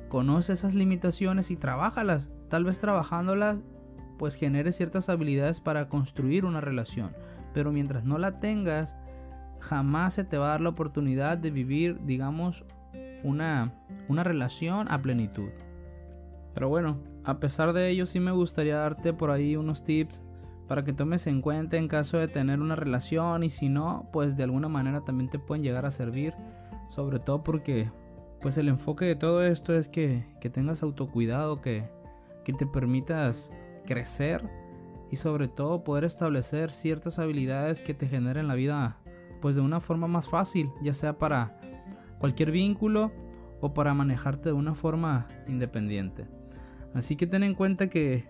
Conoce 0.08 0.54
esas 0.54 0.76
limitaciones 0.76 1.50
y 1.50 1.56
trabajalas. 1.56 2.32
Tal 2.48 2.64
vez 2.64 2.78
trabajándolas 2.78 3.64
pues 4.20 4.36
genere 4.36 4.72
ciertas 4.72 5.10
habilidades 5.10 5.62
para 5.62 5.90
construir 5.90 6.46
una 6.46 6.62
relación. 6.62 7.16
Pero 7.52 7.72
mientras 7.72 8.06
no 8.06 8.20
la 8.20 8.40
tengas, 8.40 8.96
jamás 9.60 10.14
se 10.14 10.24
te 10.24 10.38
va 10.38 10.46
a 10.46 10.50
dar 10.50 10.62
la 10.62 10.70
oportunidad 10.70 11.40
de 11.40 11.50
vivir, 11.50 12.06
digamos, 12.06 12.66
una, 13.24 13.74
una 14.08 14.24
relación 14.24 14.92
a 14.92 15.02
plenitud. 15.02 15.50
Pero 16.54 16.70
bueno, 16.70 16.98
a 17.24 17.40
pesar 17.40 17.74
de 17.74 17.90
ello 17.90 18.06
sí 18.06 18.20
me 18.20 18.32
gustaría 18.32 18.78
darte 18.78 19.14
por 19.14 19.32
ahí 19.32 19.56
unos 19.56 19.84
tips 19.84 20.24
para 20.68 20.84
que 20.84 20.94
tomes 20.94 21.28
en 21.28 21.42
cuenta 21.42 21.78
en 21.78 21.88
caso 21.88 22.18
de 22.18 22.28
tener 22.28 22.60
una 22.62 22.76
relación 22.76 23.44
y 23.44 23.50
si 23.50 23.70
no, 23.70 24.10
pues 24.14 24.38
de 24.38 24.44
alguna 24.44 24.70
manera 24.70 25.02
también 25.02 25.30
te 25.30 25.40
pueden 25.40 25.64
llegar 25.64 25.86
a 25.86 25.92
servir, 25.92 26.34
sobre 26.90 27.20
todo 27.20 27.44
porque 27.44 27.92
pues 28.42 28.58
el 28.58 28.70
enfoque 28.70 29.06
de 29.06 29.16
todo 29.16 29.44
esto 29.44 29.74
es 29.74 29.88
que, 29.88 30.26
tengas 30.52 30.82
autocuidado, 30.82 31.62
que, 31.62 31.90
que 32.44 32.54
te 32.54 32.66
permitas 32.66 33.52
crecer 33.86 34.50
y 35.12 35.18
sobre 35.18 35.48
todo 35.48 35.84
poder 35.84 36.06
establecer 36.06 36.72
ciertas 36.72 37.20
habilidades 37.20 37.82
que 37.82 37.94
te 37.94 38.08
generen 38.08 38.48
la 38.48 38.56
vida 38.56 38.98
pues 39.42 39.56
de 39.56 39.62
una 39.62 39.82
forma 39.82 40.08
más 40.08 40.30
fácil, 40.30 40.72
ya 40.82 40.94
sea 40.94 41.18
para 41.18 41.60
cualquier 42.18 42.52
vínculo 42.52 43.12
o 43.60 43.74
para 43.74 43.94
manejarte 43.94 44.50
de 44.50 44.54
una 44.54 44.76
forma 44.76 45.28
independiente. 45.48 46.28
Así 46.94 47.16
que 47.16 47.28
ten 47.28 47.44
en 47.44 47.56
cuenta 47.56 47.88
que 47.88 48.26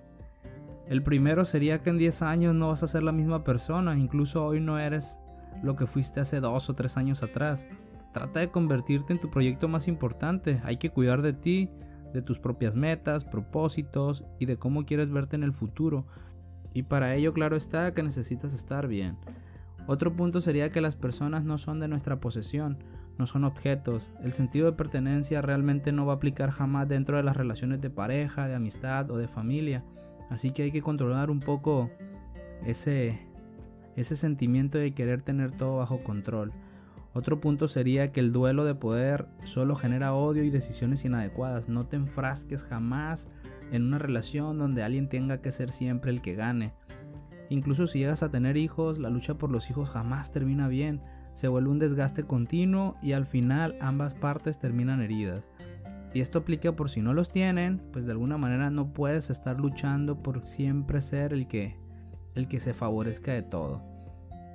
el 0.87 1.03
primero 1.03 1.45
sería 1.45 1.81
que 1.81 1.89
en 1.89 1.97
10 1.97 2.21
años 2.21 2.55
no 2.55 2.69
vas 2.69 2.83
a 2.83 2.87
ser 2.87 3.03
la 3.03 3.11
misma 3.11 3.43
persona, 3.43 3.97
incluso 3.97 4.45
hoy 4.45 4.59
no 4.59 4.77
eres 4.77 5.19
lo 5.63 5.75
que 5.75 5.87
fuiste 5.87 6.19
hace 6.19 6.39
2 6.39 6.69
o 6.69 6.73
3 6.73 6.97
años 6.97 7.23
atrás. 7.23 7.65
Trata 8.13 8.41
de 8.41 8.51
convertirte 8.51 9.13
en 9.13 9.19
tu 9.19 9.29
proyecto 9.29 9.67
más 9.67 9.87
importante, 9.87 10.59
hay 10.63 10.77
que 10.77 10.89
cuidar 10.89 11.21
de 11.21 11.33
ti, 11.33 11.69
de 12.13 12.21
tus 12.21 12.39
propias 12.39 12.75
metas, 12.75 13.23
propósitos 13.23 14.25
y 14.37 14.45
de 14.45 14.57
cómo 14.57 14.85
quieres 14.85 15.09
verte 15.09 15.37
en 15.37 15.43
el 15.43 15.53
futuro. 15.53 16.05
Y 16.73 16.83
para 16.83 17.15
ello 17.15 17.33
claro 17.33 17.55
está 17.55 17.93
que 17.93 18.03
necesitas 18.03 18.53
estar 18.53 18.87
bien. 18.87 19.17
Otro 19.87 20.15
punto 20.15 20.41
sería 20.41 20.69
que 20.71 20.81
las 20.81 20.95
personas 20.95 21.43
no 21.43 21.57
son 21.57 21.79
de 21.79 21.87
nuestra 21.87 22.19
posesión, 22.19 22.77
no 23.21 23.27
son 23.27 23.43
objetos. 23.43 24.11
El 24.23 24.33
sentido 24.33 24.65
de 24.65 24.71
pertenencia 24.71 25.43
realmente 25.43 25.91
no 25.91 26.07
va 26.07 26.13
a 26.13 26.15
aplicar 26.15 26.49
jamás 26.49 26.89
dentro 26.89 27.17
de 27.17 27.23
las 27.23 27.37
relaciones 27.37 27.79
de 27.79 27.91
pareja, 27.91 28.47
de 28.47 28.55
amistad 28.55 29.11
o 29.11 29.17
de 29.17 29.27
familia. 29.27 29.85
Así 30.31 30.49
que 30.49 30.63
hay 30.63 30.71
que 30.71 30.81
controlar 30.81 31.29
un 31.29 31.39
poco 31.39 31.91
ese, 32.65 33.21
ese 33.95 34.15
sentimiento 34.15 34.79
de 34.79 34.95
querer 34.95 35.21
tener 35.21 35.51
todo 35.51 35.77
bajo 35.77 36.03
control. 36.03 36.51
Otro 37.13 37.39
punto 37.39 37.67
sería 37.67 38.11
que 38.11 38.21
el 38.21 38.31
duelo 38.31 38.65
de 38.65 38.73
poder 38.73 39.27
solo 39.43 39.75
genera 39.75 40.15
odio 40.15 40.43
y 40.43 40.49
decisiones 40.49 41.05
inadecuadas. 41.05 41.69
No 41.69 41.85
te 41.85 41.97
enfrasques 41.97 42.63
jamás 42.65 43.29
en 43.71 43.83
una 43.83 43.99
relación 43.99 44.57
donde 44.57 44.81
alguien 44.81 45.09
tenga 45.09 45.41
que 45.41 45.51
ser 45.51 45.71
siempre 45.71 46.09
el 46.09 46.23
que 46.23 46.33
gane. 46.33 46.73
Incluso 47.49 47.85
si 47.85 47.99
llegas 47.99 48.23
a 48.23 48.31
tener 48.31 48.57
hijos, 48.57 48.97
la 48.97 49.11
lucha 49.11 49.35
por 49.35 49.51
los 49.51 49.69
hijos 49.69 49.91
jamás 49.91 50.31
termina 50.31 50.67
bien. 50.67 51.03
Se 51.33 51.47
vuelve 51.47 51.69
un 51.69 51.79
desgaste 51.79 52.23
continuo 52.23 52.95
y 53.01 53.13
al 53.13 53.25
final 53.25 53.75
ambas 53.81 54.15
partes 54.15 54.59
terminan 54.59 55.01
heridas. 55.01 55.51
Y 56.13 56.19
esto 56.19 56.39
aplica 56.39 56.75
por 56.75 56.89
si 56.89 57.01
no 57.01 57.13
los 57.13 57.31
tienen, 57.31 57.81
pues 57.93 58.05
de 58.05 58.11
alguna 58.11 58.37
manera 58.37 58.69
no 58.69 58.91
puedes 58.91 59.29
estar 59.29 59.59
luchando 59.59 60.21
por 60.21 60.43
siempre 60.43 61.01
ser 61.01 61.33
el 61.33 61.47
que 61.47 61.79
el 62.35 62.47
que 62.47 62.59
se 62.59 62.73
favorezca 62.73 63.33
de 63.33 63.43
todo. 63.43 63.81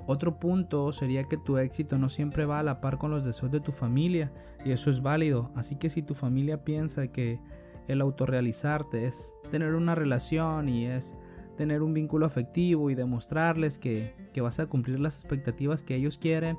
Otro 0.06 0.38
punto 0.38 0.92
sería 0.92 1.24
que 1.24 1.36
tu 1.36 1.58
éxito 1.58 1.98
no 1.98 2.08
siempre 2.08 2.46
va 2.46 2.60
a 2.60 2.62
la 2.62 2.80
par 2.80 2.96
con 2.96 3.10
los 3.10 3.24
deseos 3.24 3.50
de 3.50 3.60
tu 3.60 3.72
familia 3.72 4.32
y 4.64 4.70
eso 4.70 4.88
es 4.88 5.02
válido. 5.02 5.50
Así 5.56 5.76
que 5.76 5.90
si 5.90 6.02
tu 6.02 6.14
familia 6.14 6.64
piensa 6.64 7.08
que 7.08 7.40
el 7.88 8.00
autorrealizarte 8.00 9.04
es 9.04 9.34
tener 9.50 9.74
una 9.74 9.94
relación 9.94 10.68
y 10.68 10.86
es 10.86 11.18
tener 11.56 11.82
un 11.82 11.94
vínculo 11.94 12.26
afectivo 12.26 12.90
y 12.90 12.94
demostrarles 12.94 13.78
que, 13.78 14.14
que 14.32 14.40
vas 14.40 14.60
a 14.60 14.66
cumplir 14.66 15.00
las 15.00 15.16
expectativas 15.16 15.82
que 15.82 15.94
ellos 15.94 16.18
quieren, 16.18 16.58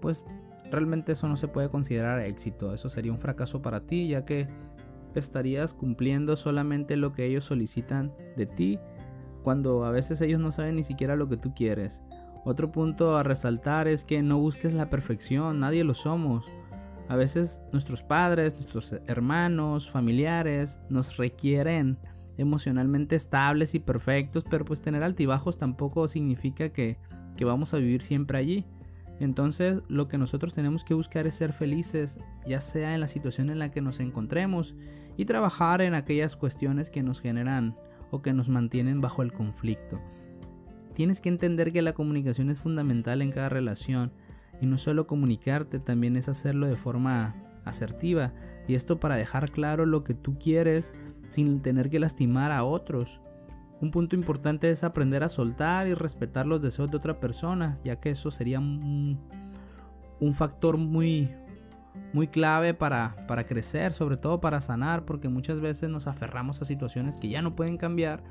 pues 0.00 0.26
realmente 0.70 1.12
eso 1.12 1.28
no 1.28 1.36
se 1.36 1.48
puede 1.48 1.68
considerar 1.68 2.20
éxito. 2.20 2.74
Eso 2.74 2.88
sería 2.88 3.12
un 3.12 3.20
fracaso 3.20 3.62
para 3.62 3.86
ti 3.86 4.08
ya 4.08 4.24
que 4.24 4.48
estarías 5.14 5.74
cumpliendo 5.74 6.36
solamente 6.36 6.96
lo 6.96 7.12
que 7.12 7.26
ellos 7.26 7.44
solicitan 7.44 8.14
de 8.36 8.46
ti 8.46 8.78
cuando 9.42 9.84
a 9.84 9.90
veces 9.90 10.20
ellos 10.20 10.40
no 10.40 10.52
saben 10.52 10.76
ni 10.76 10.84
siquiera 10.84 11.16
lo 11.16 11.28
que 11.28 11.36
tú 11.36 11.54
quieres. 11.54 12.02
Otro 12.44 12.72
punto 12.72 13.16
a 13.16 13.22
resaltar 13.22 13.88
es 13.88 14.04
que 14.04 14.22
no 14.22 14.38
busques 14.38 14.72
la 14.72 14.88
perfección, 14.88 15.58
nadie 15.58 15.84
lo 15.84 15.94
somos. 15.94 16.50
A 17.08 17.16
veces 17.16 17.60
nuestros 17.72 18.02
padres, 18.02 18.54
nuestros 18.54 18.92
hermanos, 19.06 19.90
familiares 19.90 20.78
nos 20.88 21.16
requieren 21.16 21.98
emocionalmente 22.36 23.16
estables 23.16 23.74
y 23.74 23.80
perfectos, 23.80 24.44
pero 24.48 24.64
pues 24.64 24.80
tener 24.80 25.04
altibajos 25.04 25.58
tampoco 25.58 26.08
significa 26.08 26.70
que, 26.70 26.98
que 27.36 27.44
vamos 27.44 27.74
a 27.74 27.78
vivir 27.78 28.02
siempre 28.02 28.38
allí. 28.38 28.66
Entonces 29.18 29.82
lo 29.88 30.08
que 30.08 30.16
nosotros 30.16 30.54
tenemos 30.54 30.82
que 30.82 30.94
buscar 30.94 31.26
es 31.26 31.34
ser 31.34 31.52
felices, 31.52 32.18
ya 32.46 32.60
sea 32.60 32.94
en 32.94 33.00
la 33.00 33.08
situación 33.08 33.50
en 33.50 33.58
la 33.58 33.70
que 33.70 33.82
nos 33.82 34.00
encontremos, 34.00 34.74
y 35.16 35.26
trabajar 35.26 35.82
en 35.82 35.92
aquellas 35.92 36.36
cuestiones 36.36 36.90
que 36.90 37.02
nos 37.02 37.20
generan 37.20 37.76
o 38.10 38.22
que 38.22 38.32
nos 38.32 38.48
mantienen 38.48 39.02
bajo 39.02 39.22
el 39.22 39.32
conflicto. 39.32 40.00
Tienes 40.94 41.20
que 41.20 41.28
entender 41.28 41.72
que 41.72 41.82
la 41.82 41.92
comunicación 41.92 42.50
es 42.50 42.58
fundamental 42.58 43.20
en 43.20 43.30
cada 43.30 43.50
relación 43.50 44.12
y 44.60 44.66
no 44.66 44.78
solo 44.78 45.06
comunicarte, 45.06 45.78
también 45.78 46.16
es 46.16 46.28
hacerlo 46.28 46.66
de 46.66 46.76
forma 46.76 47.34
asertiva 47.64 48.32
y 48.66 48.74
esto 48.74 48.98
para 48.98 49.16
dejar 49.16 49.50
claro 49.50 49.84
lo 49.84 50.04
que 50.04 50.14
tú 50.14 50.38
quieres 50.38 50.92
sin 51.30 51.62
tener 51.62 51.88
que 51.88 51.98
lastimar 51.98 52.52
a 52.52 52.64
otros. 52.64 53.22
Un 53.80 53.90
punto 53.90 54.14
importante 54.14 54.70
es 54.70 54.84
aprender 54.84 55.22
a 55.22 55.30
soltar 55.30 55.86
y 55.86 55.94
respetar 55.94 56.46
los 56.46 56.60
deseos 56.60 56.90
de 56.90 56.98
otra 56.98 57.18
persona, 57.18 57.78
ya 57.82 57.96
que 57.96 58.10
eso 58.10 58.30
sería 58.30 58.60
un, 58.60 59.18
factor 60.34 60.76
muy, 60.76 61.30
muy 62.12 62.28
clave 62.28 62.74
para, 62.74 63.24
para 63.26 63.46
crecer, 63.46 63.94
sobre 63.94 64.18
todo 64.18 64.40
para 64.42 64.60
sanar, 64.60 65.06
porque 65.06 65.30
muchas 65.30 65.60
veces 65.60 65.88
nos 65.88 66.06
aferramos 66.06 66.60
a 66.60 66.66
situaciones 66.66 67.16
que 67.16 67.30
ya 67.30 67.40
no 67.40 67.56
pueden 67.56 67.78
cambiar 67.78 68.22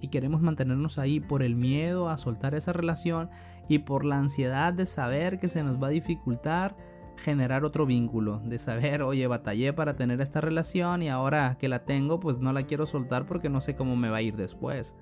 y 0.00 0.08
queremos 0.08 0.42
mantenernos 0.42 0.98
ahí 0.98 1.20
por 1.20 1.42
el 1.42 1.56
miedo 1.56 2.08
a 2.08 2.18
soltar 2.18 2.54
esa 2.54 2.72
relación 2.72 3.30
y 3.68 3.80
por 3.80 4.04
la 4.04 4.18
ansiedad 4.18 4.72
de 4.72 4.86
saber 4.86 5.38
que 5.38 5.48
se 5.48 5.62
nos 5.62 5.82
va 5.82 5.88
a 5.88 5.90
dificultar 5.90 6.76
generar 7.18 7.64
otro 7.64 7.86
vínculo, 7.86 8.40
de 8.44 8.58
saber, 8.58 9.02
oye, 9.02 9.26
batallé 9.26 9.72
para 9.72 9.96
tener 9.96 10.20
esta 10.20 10.40
relación 10.40 11.02
y 11.02 11.08
ahora 11.08 11.56
que 11.58 11.68
la 11.68 11.84
tengo, 11.84 12.20
pues 12.20 12.38
no 12.38 12.52
la 12.52 12.64
quiero 12.64 12.86
soltar 12.86 13.26
porque 13.26 13.48
no 13.48 13.60
sé 13.60 13.76
cómo 13.76 13.96
me 13.96 14.10
va 14.10 14.18
a 14.18 14.22
ir 14.22 14.36
después. 14.36 14.96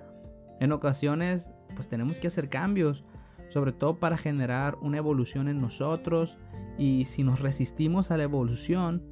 En 0.59 0.71
ocasiones, 0.71 1.51
pues 1.75 1.87
tenemos 1.87 2.19
que 2.19 2.27
hacer 2.27 2.49
cambios, 2.49 3.05
sobre 3.49 3.71
todo 3.71 3.99
para 3.99 4.17
generar 4.17 4.77
una 4.81 4.97
evolución 4.97 5.47
en 5.47 5.61
nosotros 5.61 6.37
y 6.77 7.05
si 7.05 7.23
nos 7.23 7.39
resistimos 7.39 8.11
a 8.11 8.17
la 8.17 8.23
evolución, 8.23 9.03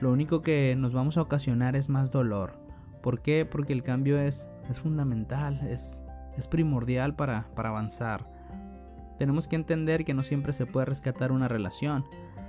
lo 0.00 0.12
único 0.12 0.42
que 0.42 0.74
nos 0.76 0.92
vamos 0.92 1.16
a 1.16 1.22
ocasionar 1.22 1.76
es 1.76 1.88
más 1.88 2.10
dolor. 2.10 2.60
¿Por 3.02 3.22
qué? 3.22 3.46
Porque 3.46 3.72
el 3.72 3.82
cambio 3.82 4.18
es 4.18 4.48
es 4.68 4.80
fundamental, 4.80 5.60
es, 5.68 6.04
es 6.36 6.48
primordial 6.48 7.14
para, 7.14 7.48
para 7.54 7.70
avanzar. 7.70 8.28
Tenemos 9.18 9.48
que 9.48 9.56
entender 9.56 10.04
que 10.04 10.14
no 10.14 10.22
siempre 10.22 10.52
se 10.52 10.66
puede 10.66 10.86
rescatar 10.86 11.32
una 11.32 11.48
relación, 11.48 12.04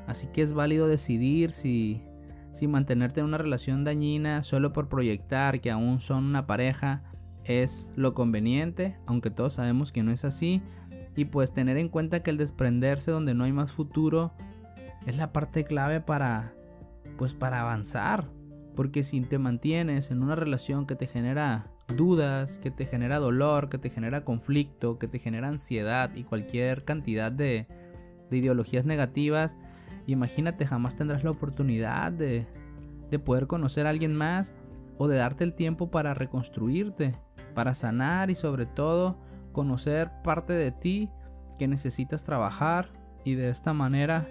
así 0.08 0.28
que 0.28 0.42
es 0.42 0.54
válido 0.54 0.88
decidir 0.88 1.52
si, 1.52 2.04
si 2.52 2.68
mantenerte 2.68 3.20
en 3.20 3.28
una 3.28 3.38
relación 3.38 3.84
dañina 3.84 4.44
solo 4.44 4.74
por 4.74 4.90
proyectar 4.90 5.62
que 5.62 5.72
aún 5.72 6.00
son 6.00 6.26
una 6.26 6.46
pareja 6.46 7.04
es 7.44 7.92
lo 7.96 8.14
conveniente, 8.14 8.98
aunque 9.06 9.30
todos 9.30 9.54
sabemos 9.54 9.92
que 9.92 10.04
no 10.04 10.12
es 10.12 10.24
así, 10.24 10.62
y 11.16 11.26
pues 11.26 11.54
tener 11.54 11.78
en 11.78 11.90
cuenta 11.90 12.24
que 12.24 12.32
el 12.32 12.38
desprenderse 12.38 13.12
donde 13.12 13.34
no 13.34 13.44
hay 13.44 13.52
más 13.52 13.72
futuro 13.72 14.34
es 15.06 15.18
la 15.18 15.34
parte 15.34 15.64
clave 15.66 16.00
para 16.00 16.56
pues 17.18 17.36
para 17.36 17.62
avanzar, 17.62 18.30
porque 18.76 19.04
si 19.04 19.22
te 19.22 19.38
mantienes 19.38 20.10
en 20.12 20.24
una 20.24 20.36
relación 20.36 20.86
que 20.86 20.96
te 20.96 21.08
genera 21.08 21.70
dudas, 21.96 22.58
que 22.58 22.72
te 22.72 22.86
genera 22.86 23.20
dolor, 23.20 23.70
que 23.70 23.78
te 23.78 23.90
genera 23.90 24.24
conflicto, 24.24 24.98
que 24.98 25.08
te 25.08 25.20
genera 25.20 25.48
ansiedad 25.48 26.14
y 26.16 26.24
cualquier 26.24 26.84
cantidad 26.84 27.32
de, 27.32 27.68
ideologías 28.32 28.86
negativas, 28.86 29.58
imagínate 30.08 30.66
jamás 30.66 30.96
tendrás 30.96 31.24
la 31.24 31.32
oportunidad 31.32 32.12
de, 32.12 32.48
de 33.10 33.20
poder 33.20 33.48
conocer 33.48 33.88
a 33.88 33.90
alguien 33.90 34.16
más 34.16 34.56
o 34.98 35.08
de 35.08 35.18
darte 35.18 35.44
el 35.44 35.54
tiempo 35.54 35.90
para 35.92 36.14
reconstruirte, 36.14 37.16
para 37.54 37.74
sanar 37.74 38.30
y 38.30 38.36
sobre 38.36 38.66
todo 38.66 39.18
conocer 39.52 40.12
parte 40.24 40.54
de 40.54 40.72
ti 40.72 41.10
que 41.58 41.68
necesitas 41.68 42.24
trabajar 42.24 42.90
y 43.24 43.36
de 43.36 43.50
esta 43.50 43.74
manera 43.74 44.28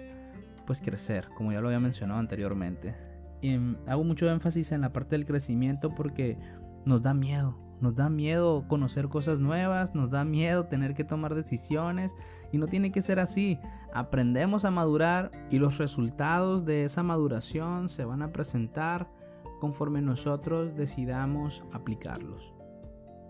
pues 0.65 0.81
crecer, 0.81 1.29
como 1.35 1.51
ya 1.51 1.61
lo 1.61 1.67
había 1.67 1.79
mencionado 1.79 2.19
anteriormente. 2.19 2.95
Y 3.41 3.57
hago 3.87 4.03
mucho 4.03 4.29
énfasis 4.29 4.71
en 4.71 4.81
la 4.81 4.93
parte 4.93 5.17
del 5.17 5.25
crecimiento 5.25 5.93
porque 5.93 6.37
nos 6.85 7.01
da 7.01 7.13
miedo. 7.13 7.62
Nos 7.83 7.95
da 7.95 8.09
miedo 8.09 8.65
conocer 8.69 9.09
cosas 9.09 9.41
nuevas, 9.41 9.93
nos 9.93 10.09
da 10.09 10.23
miedo 10.23 10.67
tener 10.67 10.93
que 10.93 11.03
tomar 11.03 11.35
decisiones 11.35 12.15
y 12.49 12.57
no 12.57 12.67
tiene 12.67 12.93
que 12.93 13.01
ser 13.01 13.19
así. 13.19 13.59
Aprendemos 13.93 14.63
a 14.63 14.71
madurar 14.71 15.33
y 15.51 15.59
los 15.59 15.79
resultados 15.79 16.63
de 16.63 16.85
esa 16.85 17.03
maduración 17.03 17.89
se 17.89 18.05
van 18.05 18.21
a 18.21 18.31
presentar 18.31 19.11
conforme 19.59 20.01
nosotros 20.01 20.73
decidamos 20.77 21.65
aplicarlos. 21.73 22.53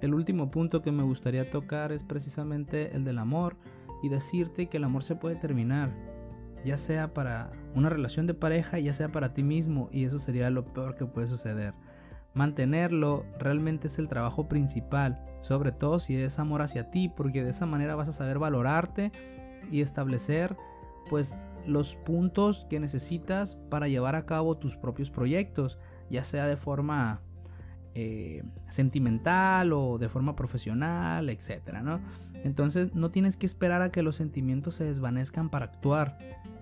El 0.02 0.13
último 0.13 0.52
punto 0.52 0.84
que 0.84 0.92
me 0.92 1.02
gustaría 1.02 1.50
tocar 1.50 1.92
es 1.92 2.04
precisamente 2.04 2.96
el 2.96 3.06
del 3.06 3.18
amor 3.18 3.58
y 4.04 4.10
decirte 4.10 4.68
que 4.68 4.78
el 4.78 4.84
amor 4.84 5.02
se 5.02 5.16
puede 5.16 5.36
terminar, 5.36 5.98
ya 6.63 6.78
sea 6.78 7.12
para 7.16 7.52
una 7.74 7.89
relación 7.89 8.28
de 8.28 8.36
pareja, 8.36 8.78
ya 8.78 8.94
sea 8.94 9.12
para 9.12 9.34
ti 9.34 9.42
mismo 9.42 9.89
y 9.92 10.04
eso 10.04 10.20
sería 10.20 10.52
lo 10.52 10.72
peor 10.74 10.96
que 10.96 11.08
puede 11.08 11.26
suceder. 11.26 11.74
Mantenerlo 12.34 13.26
realmente 13.38 13.88
es 13.88 14.00
el 14.00 14.08
trabajo 14.08 14.48
principal, 14.48 15.24
sobre 15.41 15.72
todo 15.72 16.00
si 16.00 16.15
es 16.15 16.39
amor 16.39 16.62
hacia 16.62 16.89
ti, 16.89 17.10
porque 17.10 17.43
de 17.43 17.52
esa 17.52 17.65
manera 17.65 17.96
vas 17.96 18.10
a 18.10 18.13
saber 18.13 18.39
valorarte 18.39 19.12
y 19.72 19.82
establecer 19.82 20.58
pues 21.10 21.38
los 21.65 21.96
puntos 21.96 22.65
que 22.69 22.80
necesitas 22.80 23.56
para 23.69 23.88
llevar 23.88 24.15
a 24.15 24.26
cabo 24.26 24.58
tus 24.58 24.76
propios 24.76 25.12
proyectos, 25.12 25.80
ya 26.10 26.24
sea 26.24 26.48
de 26.48 26.58
forma 26.58 27.22
eh, 27.96 28.43
sentimental 28.67 29.72
o 29.72 30.00
de 30.00 30.10
forma 30.10 30.36
profesional, 30.36 31.30
etcétera. 31.30 32.02
Entonces 32.43 32.96
no 32.96 33.12
tienes 33.12 33.38
que 33.38 33.46
esperar 33.46 33.82
a 33.82 33.91
que 33.91 34.02
los 34.02 34.15
sentimientos 34.15 34.76
se 34.76 34.84
desvanezcan 34.86 35.50
para 35.50 35.65
actuar, 35.65 36.17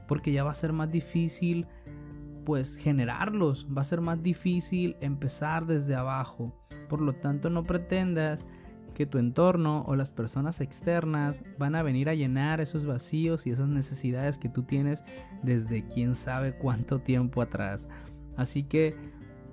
porque 0.08 0.34
ya 0.34 0.44
va 0.44 0.52
a 0.52 0.56
ser 0.56 0.74
más 0.74 0.92
difícil 0.92 1.68
pues 2.46 2.78
generarlos. 2.78 3.68
Va 3.76 3.82
a 3.82 3.86
ser 3.86 4.02
más 4.02 4.22
difícil 4.22 4.96
empezar 5.02 5.66
desde 5.66 5.96
abajo. 5.96 6.56
Por 6.90 7.02
lo 7.02 7.14
tanto, 7.14 7.50
no 7.50 7.64
pretendas 7.64 8.46
que 8.94 9.06
tu 9.06 9.18
entorno 9.18 9.84
o 9.88 9.96
las 9.96 10.12
personas 10.12 10.62
externas 10.62 11.44
van 11.58 11.76
a 11.76 11.84
venir 11.84 12.10
a 12.10 12.14
llenar 12.14 12.62
esos 12.62 12.86
vacíos 12.86 13.48
y 13.48 13.52
esas 13.52 13.68
necesidades 13.68 14.38
que 14.38 14.50
tú 14.50 14.64
tienes 14.64 15.04
desde 15.44 15.88
quién 15.88 16.16
sabe 16.16 16.58
cuánto 16.58 17.00
tiempo 17.00 17.42
atrás. 17.42 17.88
Así 18.36 18.64
que 18.64 18.96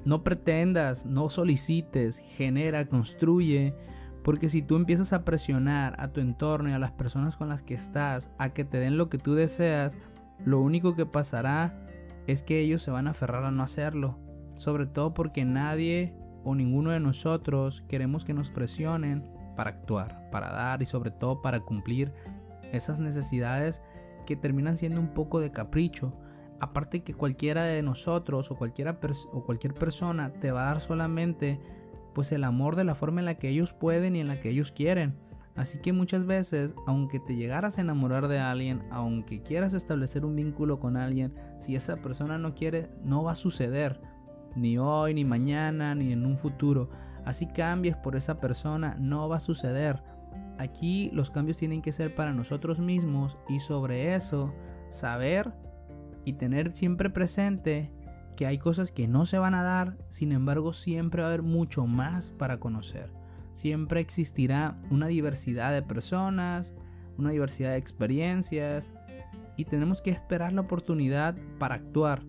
no 0.04 0.24
pretendas, 0.24 1.06
no 1.06 1.28
solicites, 1.28 2.18
genera, 2.18 2.88
construye, 2.88 3.74
porque 4.22 4.48
si 4.48 4.62
tú 4.62 4.76
empiezas 4.76 5.12
a 5.12 5.24
presionar 5.24 5.94
a 5.98 6.08
tu 6.08 6.20
entorno 6.20 6.70
y 6.70 6.72
a 6.72 6.78
las 6.78 6.92
personas 6.92 7.36
con 7.36 7.48
las 7.48 7.62
que 7.62 7.74
estás 7.74 8.30
a 8.38 8.50
que 8.50 8.64
te 8.64 8.78
den 8.78 8.98
lo 8.98 9.08
que 9.08 9.18
tú 9.18 9.34
deseas, 9.34 9.98
lo 10.44 10.60
único 10.60 10.94
que 10.94 11.06
pasará 11.06 11.87
es 12.28 12.42
que 12.42 12.60
ellos 12.60 12.82
se 12.82 12.90
van 12.90 13.08
a 13.08 13.12
aferrar 13.12 13.42
a 13.44 13.50
no 13.50 13.62
hacerlo, 13.62 14.18
sobre 14.54 14.86
todo 14.86 15.14
porque 15.14 15.46
nadie 15.46 16.14
o 16.44 16.54
ninguno 16.54 16.90
de 16.90 17.00
nosotros 17.00 17.82
queremos 17.88 18.24
que 18.24 18.34
nos 18.34 18.50
presionen 18.50 19.32
para 19.56 19.70
actuar, 19.70 20.28
para 20.30 20.52
dar 20.52 20.82
y 20.82 20.86
sobre 20.86 21.10
todo 21.10 21.40
para 21.40 21.60
cumplir 21.60 22.12
esas 22.70 23.00
necesidades 23.00 23.82
que 24.26 24.36
terminan 24.36 24.76
siendo 24.76 25.00
un 25.00 25.14
poco 25.14 25.40
de 25.40 25.50
capricho. 25.50 26.12
Aparte 26.60 27.02
que 27.02 27.14
cualquiera 27.14 27.64
de 27.64 27.82
nosotros 27.82 28.50
o, 28.50 28.56
cualquiera 28.56 28.98
o 29.32 29.44
cualquier 29.44 29.72
persona 29.72 30.30
te 30.34 30.52
va 30.52 30.64
a 30.64 30.66
dar 30.66 30.80
solamente 30.80 31.58
pues 32.14 32.30
el 32.32 32.44
amor 32.44 32.76
de 32.76 32.84
la 32.84 32.94
forma 32.94 33.20
en 33.20 33.26
la 33.26 33.38
que 33.38 33.48
ellos 33.48 33.72
pueden 33.72 34.16
y 34.16 34.20
en 34.20 34.28
la 34.28 34.38
que 34.38 34.50
ellos 34.50 34.70
quieren. 34.70 35.16
Así 35.58 35.80
que 35.80 35.92
muchas 35.92 36.24
veces, 36.24 36.76
aunque 36.86 37.18
te 37.18 37.34
llegaras 37.34 37.78
a 37.78 37.80
enamorar 37.80 38.28
de 38.28 38.38
alguien, 38.38 38.84
aunque 38.92 39.42
quieras 39.42 39.74
establecer 39.74 40.24
un 40.24 40.36
vínculo 40.36 40.78
con 40.78 40.96
alguien, 40.96 41.34
si 41.58 41.74
esa 41.74 41.96
persona 41.96 42.38
no 42.38 42.54
quiere, 42.54 42.88
no 43.02 43.24
va 43.24 43.32
a 43.32 43.34
suceder. 43.34 44.00
Ni 44.54 44.78
hoy, 44.78 45.14
ni 45.14 45.24
mañana, 45.24 45.96
ni 45.96 46.12
en 46.12 46.24
un 46.24 46.38
futuro. 46.38 46.90
Así 47.24 47.48
cambies 47.48 47.96
por 47.96 48.14
esa 48.14 48.38
persona, 48.38 48.96
no 49.00 49.28
va 49.28 49.38
a 49.38 49.40
suceder. 49.40 50.00
Aquí 50.58 51.10
los 51.12 51.32
cambios 51.32 51.56
tienen 51.56 51.82
que 51.82 51.90
ser 51.90 52.14
para 52.14 52.32
nosotros 52.32 52.78
mismos 52.78 53.36
y 53.48 53.58
sobre 53.58 54.14
eso 54.14 54.54
saber 54.90 55.52
y 56.24 56.34
tener 56.34 56.70
siempre 56.70 57.10
presente 57.10 57.92
que 58.36 58.46
hay 58.46 58.58
cosas 58.58 58.92
que 58.92 59.08
no 59.08 59.26
se 59.26 59.38
van 59.38 59.54
a 59.54 59.64
dar, 59.64 59.98
sin 60.08 60.30
embargo 60.30 60.72
siempre 60.72 61.22
va 61.22 61.28
a 61.28 61.30
haber 61.32 61.42
mucho 61.42 61.88
más 61.88 62.30
para 62.30 62.60
conocer. 62.60 63.17
Siempre 63.58 63.98
existirá 63.98 64.80
una 64.88 65.08
diversidad 65.08 65.72
de 65.72 65.82
personas, 65.82 66.74
una 67.16 67.30
diversidad 67.30 67.72
de 67.72 67.78
experiencias 67.78 68.92
y 69.56 69.64
tenemos 69.64 70.00
que 70.00 70.12
esperar 70.12 70.52
la 70.52 70.60
oportunidad 70.60 71.34
para 71.58 71.74
actuar, 71.74 72.22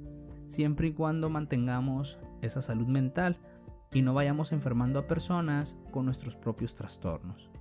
siempre 0.48 0.88
y 0.88 0.92
cuando 0.92 1.30
mantengamos 1.30 2.18
esa 2.42 2.64
salud 2.64 2.88
mental 2.88 3.38
y 3.94 4.02
no 4.02 4.16
vayamos 4.16 4.54
enfermando 4.54 4.98
a 4.98 5.06
personas 5.06 5.78
con 5.92 6.06
nuestros 6.06 6.36
propios 6.36 6.74
trastornos. 6.74 7.52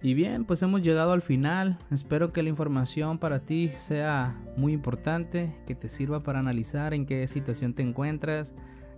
Y 0.00 0.14
bien, 0.14 0.46
pues 0.46 0.62
hemos 0.62 0.80
llegado 0.80 1.12
al 1.12 1.20
final. 1.20 1.78
Espero 1.90 2.32
que 2.32 2.42
la 2.42 2.48
información 2.48 3.18
para 3.18 3.40
ti 3.40 3.68
sea 3.76 4.42
muy 4.56 4.72
importante, 4.72 5.54
que 5.66 5.74
te 5.74 5.90
sirva 5.90 6.22
para 6.22 6.38
analizar 6.38 6.94
en 6.94 7.04
qué 7.04 7.28
situación 7.28 7.74
te 7.74 7.82
encuentras, 7.82 8.54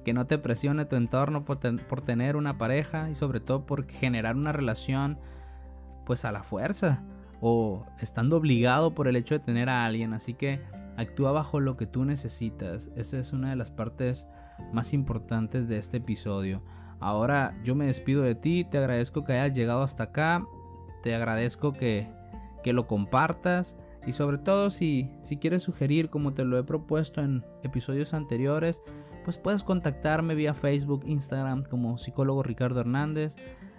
que 0.07 0.15
no 0.15 0.25
te 0.25 0.39
presione 0.39 0.85
tu 0.85 0.95
entorno 0.95 1.45
por, 1.45 1.59
tener 1.59 2.37
una 2.37 2.59
pareja 2.59 3.11
y 3.11 3.17
sobre 3.17 3.41
todo 3.41 3.67
por 3.67 3.89
generar 3.89 4.37
una 4.37 4.53
relación 4.53 5.19
pues 6.05 6.25
a 6.25 6.31
la 6.31 6.45
fuerza 6.45 7.03
o 7.41 7.85
estando 8.01 8.37
obligado 8.37 8.95
por 8.95 9.09
el 9.09 9.17
hecho 9.17 9.37
de 9.37 9.45
tener 9.45 9.69
a 9.69 9.85
alguien. 9.85 10.15
Así 10.15 10.33
que 10.33 10.61
actúa 10.97 11.33
bajo 11.33 11.59
lo 11.59 11.77
que 11.77 11.89
tú 11.89 12.05
necesitas. 12.05 12.93
Esa 12.95 13.19
es 13.19 13.33
una 13.33 13.51
de 13.51 13.57
las 13.57 13.73
partes 13.73 14.29
más 14.73 14.93
importantes 14.93 15.67
de 15.67 15.77
este 15.77 15.97
episodio. 15.97 16.63
Ahora 17.01 17.53
yo 17.65 17.75
me 17.75 17.87
despido 17.87 18.23
de 18.23 18.37
ti, 18.37 18.63
te 18.63 18.79
agradezco 18.79 19.25
que 19.25 19.33
hayas 19.33 19.59
llegado 19.59 19.83
hasta 19.83 20.05
acá, 20.05 20.47
te 21.03 21.17
agradezco 21.17 21.73
que, 21.73 22.09
que 22.63 22.73
lo 22.73 22.87
compartas 22.87 23.77
y 24.07 24.13
sobre 24.13 24.39
todo 24.39 24.71
si, 24.71 25.11
si 25.23 25.37
quieres 25.37 25.65
sugerir 25.65 26.11
como 26.11 26.33
te 26.33 26.45
lo 26.45 26.57
he 26.59 26.63
propuesto 26.63 27.23
en 27.23 27.45
episodios 27.65 28.15
anteriores, 28.15 28.85
pues 29.27 29.39
puedes 29.39 29.65
contactarme 29.65 30.37
vía 30.37 30.55
Facebook, 30.55 31.03
Instagram 31.05 31.65
como 31.65 31.99
psicólogo 31.99 32.45
Ricardo 32.45 32.81
Hernández. 32.81 33.35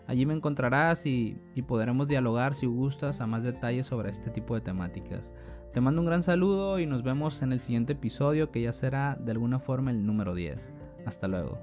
Allí 0.06 0.26
me 0.26 0.34
encontrarás 0.34 1.06
y, 1.06 1.42
y 1.56 1.62
podremos 1.62 2.10
dialogar 2.10 2.54
si 2.54 2.66
gustas 2.66 3.22
a 3.22 3.28
más 3.28 3.44
detalles 3.44 3.86
sobre 3.86 4.10
este 4.10 4.30
tipo 4.30 4.56
de 4.56 4.62
temáticas. 4.62 5.34
Te 5.72 5.80
mando 5.80 6.02
un 6.02 6.08
gran 6.08 6.22
saludo 6.22 6.80
y 6.80 6.86
nos 6.86 7.02
vemos 7.02 7.42
en 7.44 7.54
el 7.54 7.62
siguiente 7.62 7.94
episodio 7.94 8.52
que 8.52 8.62
ya 8.62 8.74
será 8.74 9.16
de 9.22 9.32
alguna 9.32 9.60
forma 9.60 9.90
el 9.90 10.06
número 10.06 10.36
10. 10.36 10.74
Hasta 11.06 11.30
luego. 11.30 11.58